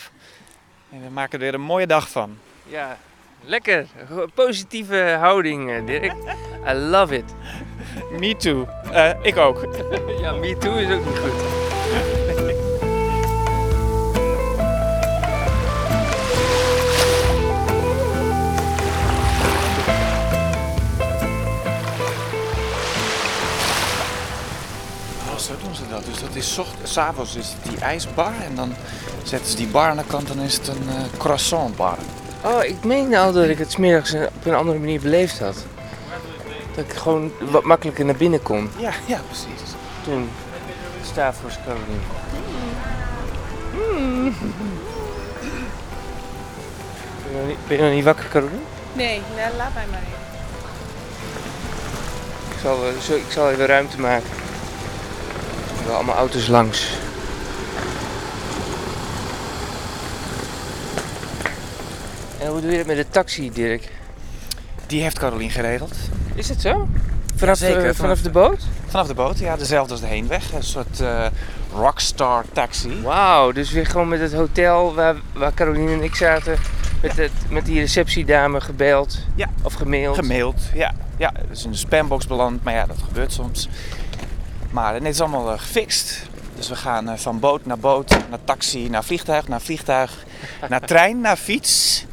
En 0.91 1.03
we 1.03 1.09
maken 1.09 1.33
er 1.33 1.39
weer 1.39 1.53
een 1.53 1.61
mooie 1.61 1.87
dag 1.87 2.09
van. 2.09 2.37
Ja, 2.67 2.97
lekker. 3.45 3.85
Positieve 4.33 5.17
houding, 5.19 5.71
eh, 5.71 5.85
Dirk. 5.85 6.13
I 6.67 6.73
love 6.73 7.15
it. 7.15 7.33
Me 8.19 8.35
too. 8.35 8.67
Eh, 8.91 9.09
ik 9.21 9.37
ook. 9.37 9.65
Ja, 10.21 10.31
me 10.31 10.57
too 10.57 10.73
is 10.75 10.91
ook 10.91 11.05
niet 11.05 11.17
goed. 11.17 11.31
Oh, 25.29 25.37
zo 25.37 25.53
doen 25.63 25.75
ze 25.75 25.81
dat. 25.89 26.05
Dus 26.05 26.19
dat 26.19 26.35
is 26.35 26.59
s'avonds 26.83 27.35
is 27.35 27.47
het 27.53 27.71
die 27.71 27.79
ijsbar 27.79 28.33
en 28.43 28.55
dan 28.55 28.73
zetten 29.23 29.49
ze 29.51 29.57
die 29.57 29.67
bar 29.67 29.89
aan 29.89 29.97
de 29.97 30.03
kant 30.07 30.29
en 30.29 30.35
dan 30.37 30.45
is 30.45 30.57
het 30.57 30.67
een 30.67 30.89
eh 30.89 31.17
croissantbar. 31.17 31.97
Oh, 32.45 32.63
ik 32.63 32.83
meen 32.83 33.15
al 33.15 33.31
dat 33.31 33.45
ik 33.47 33.57
het 33.57 33.71
smiddags 33.71 34.13
op 34.13 34.45
een 34.45 34.53
andere 34.55 34.79
manier 34.79 35.01
beleefd 35.01 35.39
had. 35.39 35.55
Dat 36.75 36.85
ik 36.85 36.93
gewoon 36.93 37.31
wat 37.39 37.63
makkelijker 37.63 38.05
naar 38.05 38.15
binnen 38.15 38.41
kon. 38.41 38.69
Ja, 38.77 38.91
ja, 39.05 39.19
precies. 39.27 39.71
Toen 40.03 40.29
Stavros 41.03 41.57
Caroline. 41.65 42.03
Ben 47.23 47.31
je 47.31 47.37
nog 47.39 47.47
niet- 47.47 47.67
Ben 47.67 47.77
je 47.77 47.83
nog 47.83 47.93
niet 47.93 48.03
wakker, 48.03 48.25
Caroline? 48.31 48.59
Nee, 48.93 49.21
laat 49.57 49.73
mij 49.73 49.85
maar 49.91 49.99
even. 49.99 50.23
Ik 52.55 52.61
zal, 52.61 52.77
eh, 53.15 53.15
ik 53.25 53.31
zal 53.31 53.51
even 53.51 53.65
ruimte 53.65 53.99
maken. 53.99 54.29
Er 54.29 55.75
hebben 55.75 55.95
allemaal 55.95 56.15
auto's 56.15 56.47
langs. 56.47 56.89
En 62.39 62.47
hoe 62.47 62.61
doe 62.61 62.71
je 62.71 62.77
het 62.77 62.87
met 62.87 62.95
de 62.97 63.05
taxi, 63.09 63.51
Dirk? 63.51 63.91
Die 64.87 65.01
heeft 65.01 65.19
Carolien 65.19 65.49
geregeld. 65.49 65.93
Is 66.35 66.49
het 66.49 66.61
zo? 66.61 66.87
Vanaf, 67.35 67.59
Jazeker, 67.59 67.77
eh, 67.77 67.81
vanaf- 67.83 67.95
vanaf 67.97 68.21
de 68.21 68.29
boot? 68.29 68.63
Vanaf 68.87 69.07
de 69.07 69.13
boot, 69.13 69.39
ja, 69.39 69.55
dezelfde 69.55 69.91
als 69.91 70.01
de 70.01 70.07
heenweg. 70.07 70.51
Een 70.53 70.63
soort 70.63 70.99
eh, 70.99 71.25
rockstar 71.73 72.45
taxi. 72.53 73.01
Wauw, 73.01 73.51
dus 73.51 73.71
weer 73.71 73.85
gewoon 73.85 74.07
met 74.07 74.19
het 74.19 74.33
hotel 74.33 74.93
waar, 74.95 75.15
waar 75.33 75.53
Caroline 75.53 75.91
en 75.93 76.03
ik 76.03 76.15
zaten. 76.15 76.57
Met, 77.01 77.17
het, 77.17 77.31
met 77.49 77.65
die 77.65 77.79
receptiedame 77.79 78.61
gebeld. 78.61 79.17
Ja. 79.35 79.49
Of 79.63 79.73
gemaild. 79.73 80.15
Gemaild, 80.15 80.61
ja. 80.73 80.93
Ja, 81.17 81.31
is 81.51 81.63
in 81.65 81.71
de 81.71 81.77
spambox 81.77 82.27
beland, 82.27 82.63
maar 82.63 82.73
ja, 82.73 82.85
dat 82.85 82.97
gebeurt 83.07 83.31
soms. 83.33 83.67
Maar 84.71 84.93
het 84.93 85.03
is 85.03 85.19
allemaal 85.21 85.51
eh, 85.51 85.59
gefixt. 85.59 86.21
Dus 86.55 86.69
we 86.69 86.75
gaan 86.75 87.09
eh, 87.09 87.17
van 87.17 87.39
boot 87.39 87.65
naar 87.65 87.79
boot, 87.79 88.09
naar 88.29 88.39
taxi, 88.43 88.89
naar 88.89 89.03
vliegtuig, 89.03 89.47
naar 89.47 89.61
vliegtuig, 89.61 90.11
naar 90.69 90.81
trein, 90.81 91.21
naar 91.21 91.37
fiets. 91.37 92.05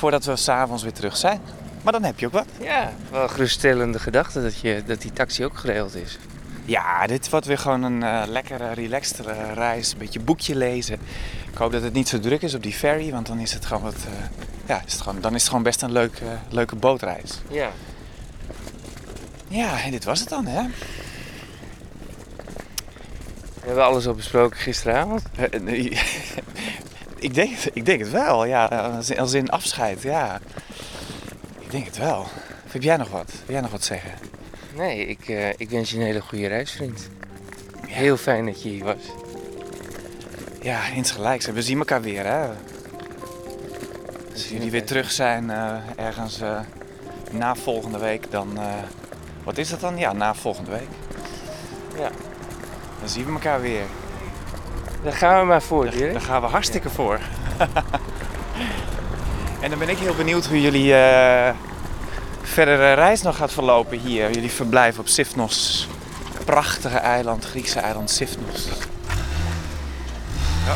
Voordat 0.00 0.24
we 0.24 0.36
s'avonds 0.36 0.82
weer 0.82 0.92
terug 0.92 1.16
zijn. 1.16 1.40
Maar 1.82 1.92
dan 1.92 2.02
heb 2.02 2.18
je 2.18 2.26
ook 2.26 2.32
wat. 2.32 2.46
Ja, 2.60 2.92
wel 3.10 3.22
een 3.22 3.30
geruststellende 3.30 3.98
gedachte 3.98 4.42
dat, 4.42 4.60
je, 4.60 4.82
dat 4.86 5.00
die 5.00 5.12
taxi 5.12 5.44
ook 5.44 5.56
geregeld 5.56 5.94
is. 5.94 6.18
Ja, 6.64 7.06
dit 7.06 7.30
wordt 7.30 7.46
weer 7.46 7.58
gewoon 7.58 7.82
een 7.82 8.02
eh, 8.02 8.22
lekkere, 8.26 8.72
relaxtere 8.72 9.52
reis. 9.54 9.92
Een 9.92 9.98
beetje 9.98 10.20
boekje 10.20 10.56
lezen. 10.56 10.94
Ik 11.52 11.58
hoop 11.58 11.72
dat 11.72 11.82
het 11.82 11.92
niet 11.92 12.08
zo 12.08 12.20
druk 12.20 12.42
is 12.42 12.54
op 12.54 12.62
die 12.62 12.72
ferry, 12.72 13.10
want 13.10 13.26
dan 13.26 13.38
is 13.38 13.52
het 13.52 13.66
gewoon, 13.66 13.82
wat, 13.82 13.94
eh, 13.94 14.12
ja, 14.66 14.82
is 14.86 14.92
het 14.92 15.02
gewoon, 15.02 15.20
dan 15.20 15.34
is 15.34 15.40
het 15.40 15.48
gewoon 15.48 15.64
best 15.64 15.82
een 15.82 15.92
leuke, 15.92 16.24
leuke 16.48 16.76
bootreis. 16.76 17.40
Ja. 17.48 17.70
Ja, 19.48 19.82
en 19.82 19.90
dit 19.90 20.04
was 20.04 20.20
het 20.20 20.28
dan, 20.28 20.46
hè? 20.46 20.62
We 23.54 23.66
hebben 23.66 23.84
alles 23.84 24.06
al 24.06 24.14
besproken 24.14 24.58
gisteravond. 24.58 25.22
Ik, 27.20 27.34
denk, 27.34 27.56
ik 27.72 27.84
denk 27.84 28.00
het 28.00 28.10
wel, 28.10 28.44
ja. 28.44 28.64
Als 28.64 29.10
in, 29.10 29.18
als 29.18 29.32
in 29.32 29.50
afscheid, 29.50 30.02
ja. 30.02 30.40
Ik 31.58 31.70
denk 31.70 31.84
het 31.84 31.98
wel. 31.98 32.20
Of 32.66 32.72
heb 32.72 32.82
jij 32.82 32.96
nog 32.96 33.10
wat? 33.10 33.30
Wil 33.30 33.54
jij 33.54 33.60
nog 33.60 33.70
wat 33.70 33.84
zeggen? 33.84 34.12
Nee, 34.76 35.06
ik, 35.06 35.28
eh, 35.28 35.48
ik 35.48 35.70
wens 35.70 35.90
je 35.90 35.96
een 35.96 36.04
hele 36.04 36.20
goede 36.20 36.46
reis, 36.46 36.72
vriend. 36.72 37.08
Heel 37.86 38.16
fijn 38.16 38.46
dat 38.46 38.62
je 38.62 38.68
hier 38.68 38.84
was. 38.84 39.02
Ja, 40.62 40.88
insgelijks. 40.88 41.46
We 41.46 41.62
zien 41.62 41.78
elkaar 41.78 42.02
weer, 42.02 42.24
hè? 42.24 42.48
Als 44.32 44.48
jullie 44.48 44.70
weer 44.70 44.84
terug 44.84 45.10
zijn 45.10 45.50
eh, 45.50 45.76
ergens 45.96 46.40
eh, 46.40 46.60
na 47.30 47.54
volgende 47.54 47.98
week, 47.98 48.30
dan... 48.30 48.58
wat 49.44 49.58
is 49.58 49.68
dat 49.68 49.80
dan? 49.80 49.98
Ja, 49.98 50.12
na 50.12 50.34
volgende 50.34 50.70
week. 50.70 50.88
Ja. 51.98 52.10
Dan 53.00 53.08
zien 53.08 53.24
we 53.24 53.32
elkaar 53.32 53.60
weer. 53.60 53.84
Daar 55.02 55.12
gaan 55.12 55.40
we 55.40 55.46
maar 55.46 55.62
voor, 55.62 55.84
Daar, 55.84 55.94
Dirk. 55.94 56.12
daar 56.12 56.20
gaan 56.22 56.40
we 56.40 56.46
hartstikke 56.46 56.90
voor. 56.90 57.18
en 59.62 59.70
dan 59.70 59.78
ben 59.78 59.88
ik 59.88 59.98
heel 59.98 60.14
benieuwd 60.14 60.46
hoe 60.46 60.60
jullie 60.60 60.94
eh 60.94 61.54
verdere 62.42 62.92
reis 62.92 63.22
nog 63.22 63.36
gaat 63.36 63.52
verlopen 63.52 63.98
hier. 63.98 64.30
Jullie 64.30 64.50
verblijf 64.50 64.98
op 64.98 65.08
Sifnos. 65.08 65.88
Prachtige 66.44 66.98
eiland, 66.98 67.44
Griekse 67.44 67.80
eiland 67.80 68.10
Sifnos. 68.10 68.68
Ja. 70.66 70.74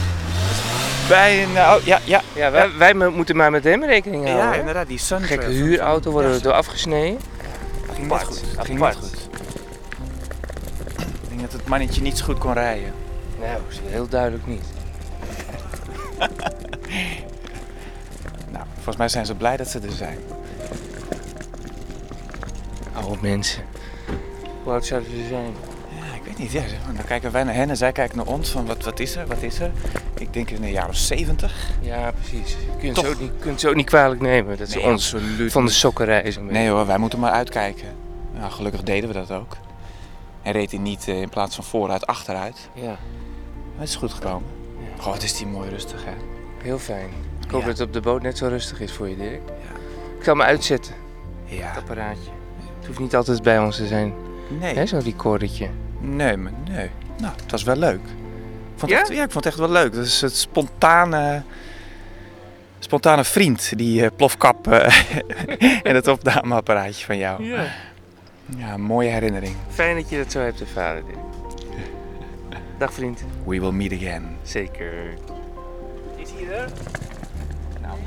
Bij 1.09 1.43
een... 1.43 1.51
oh, 1.59 1.75
ja, 1.85 2.01
ja. 2.05 2.21
Ja, 2.33 2.51
wij, 2.51 2.71
wij 2.79 2.95
mo- 2.95 3.11
moeten 3.11 3.37
maar 3.37 3.51
met 3.51 3.65
hem 3.65 3.85
rekening 3.85 4.25
houden. 4.25 4.47
Ja, 4.47 4.55
inderdaad, 4.55 4.87
die 4.87 4.99
sun. 4.99 5.23
Gekke 5.23 5.47
huurauto 5.51 6.11
worden 6.11 6.31
we 6.33 6.41
door 6.41 6.53
afgesneden. 6.53 7.21
ging 7.95 8.11
niet 8.11 8.23
goed. 8.23 8.43
Ging 8.59 8.79
niet 8.81 8.95
goed. 8.95 9.29
Ik 10.97 11.29
denk 11.29 11.41
dat 11.41 11.53
het 11.53 11.67
mannetje 11.69 12.03
niet 12.03 12.19
zo 12.19 12.25
goed 12.25 12.39
kon 12.39 12.53
rijden. 12.53 12.93
Nou, 13.45 13.61
is 13.69 13.81
heel 13.85 14.09
duidelijk 14.09 14.47
niet. 14.47 14.65
Nou, 18.51 18.67
volgens 18.75 18.97
mij 18.97 19.09
zijn 19.09 19.27
ze 19.27 19.35
blij 19.35 19.57
dat 19.57 19.69
ze 19.69 19.81
er 19.81 19.93
zijn. 19.93 20.19
Oude 22.93 23.19
mensen. 23.21 23.65
Hoe 24.63 24.73
oud 24.73 24.87
zouden 24.87 25.11
ze 25.11 25.27
zijn? 25.29 25.55
Ja, 25.89 26.15
ik 26.15 26.23
weet 26.25 26.39
niet. 26.39 26.53
Ja, 26.53 26.63
dan 26.95 27.05
kijken 27.05 27.33
wij 27.33 27.45
naar 27.45 27.55
hen 27.55 27.71
en 27.71 27.77
zij 27.77 27.93
kijken 27.93 28.17
naar 28.17 28.27
ons. 28.27 28.51
Van 28.51 28.67
wat, 28.67 28.85
wat 28.85 29.01
is 29.01 29.17
er? 29.17 29.27
Wat 29.27 29.43
is 29.43 29.61
er? 29.61 29.71
Ik 30.19 30.33
denk 30.33 30.51
in 30.51 30.71
jaar 30.71 30.89
of 30.89 30.97
70. 30.97 31.71
Ja, 31.81 32.13
precies. 32.13 32.51
Je 32.51 32.77
kunt, 32.79 32.95
Toch? 32.95 33.05
ze 33.05 33.11
ook 33.11 33.21
niet, 33.21 33.33
kunt 33.41 33.85
kwalijk 33.85 34.21
nemen 34.21 34.59
dat 34.59 34.69
ze 34.71 34.77
Nee, 34.77 34.87
ons 34.87 35.15
absoluut 35.15 35.53
van 35.53 35.65
de 35.65 35.71
sokken 35.71 36.05
reizen. 36.05 36.47
Nee 36.47 36.69
hoor, 36.69 36.87
wij 36.87 36.99
moeten 36.99 37.19
maar 37.19 37.33
uitkijken. 37.33 37.89
Nou, 38.33 38.53
gelukkig 38.53 38.83
deden 38.83 39.09
we 39.09 39.15
dat 39.15 39.31
ook. 39.31 39.57
En 40.43 40.53
reed 40.53 40.71
hij 40.71 40.81
niet 40.81 41.09
eh, 41.09 41.21
in 41.21 41.29
plaats 41.29 41.55
van 41.55 41.65
vooruit 41.65 42.07
achteruit. 42.07 42.69
Ja, 42.73 42.99
het 43.85 43.93
is 43.93 43.97
goed 43.99 44.13
gekomen. 44.13 44.49
Ja. 44.97 45.03
Goh, 45.03 45.15
is 45.23 45.37
die 45.37 45.47
mooi 45.47 45.69
rustig 45.71 46.05
hè. 46.05 46.13
heel 46.63 46.79
fijn. 46.79 47.09
Ik 47.45 47.51
hoop 47.51 47.61
Ja. 47.61 47.67
dat 47.67 47.79
het 47.79 47.87
op 47.87 47.93
de 47.93 48.01
boot 48.01 48.23
net 48.23 48.39
zo 48.39 48.47
rustig 48.47 48.81
is 48.81 48.93
voor 48.93 49.09
je, 49.09 49.17
Dirk. 49.17 49.41
Ja. 49.49 49.77
Ik 50.19 50.25
zal 50.25 50.35
me 50.35 50.43
uitzetten, 50.43 50.95
Ja. 51.45 51.67
het 51.67 51.77
apparaatje. 51.79 52.31
Het 52.79 52.87
hoeft 52.87 52.99
niet 52.99 53.17
altijd 53.17 53.43
bij 53.43 53.59
ons 53.59 53.77
te 53.77 53.87
zijn, 53.87 54.13
Nee. 54.61 54.75
hè, 54.75 54.87
zo'n 54.87 55.01
recordertje. 55.03 55.69
Nee, 56.01 56.37
maar 56.37 56.53
nee. 56.71 56.91
Nou, 57.19 57.33
het 57.43 57.51
was 57.51 57.63
wel 57.63 57.77
leuk. 57.77 58.01
Vond 58.77 58.91
Ja? 58.91 58.99
Echt, 59.01 59.09
ja, 59.09 59.15
ik 59.25 59.31
vond 59.31 59.45
het 59.45 59.47
echt 59.47 59.57
wel 59.57 59.71
leuk. 59.71 59.93
Dat 59.95 60.05
is 60.05 60.21
het 60.21 60.37
spontane, 60.37 61.43
spontane 62.79 63.25
vriend, 63.25 63.73
die 63.79 64.05
eh, 64.05 64.11
plofkap 64.17 64.67
eh, 64.73 64.95
en 65.89 65.95
het 65.95 66.09
opnameapparaatje 66.09 67.05
van 67.05 67.17
jou. 67.19 67.43
Ja. 67.45 67.65
Ja, 68.57 68.77
mooie 68.77 69.09
herinnering. 69.09 69.55
Fijn 69.71 69.97
dat 69.97 70.09
je 70.11 70.17
dat 70.17 70.33
zo 70.33 70.39
hebt 70.41 70.61
ervaren, 70.61 71.05
Dirk. 71.07 71.17
Dag 72.79 72.93
vriend. 72.93 73.25
We 73.47 73.61
will 73.61 73.73
meet 73.73 73.93
again. 73.93 74.37
Zeker. 74.43 75.15
Is 76.17 76.31
hij 76.31 76.53
er? 76.53 76.71
Nou. 77.81 77.99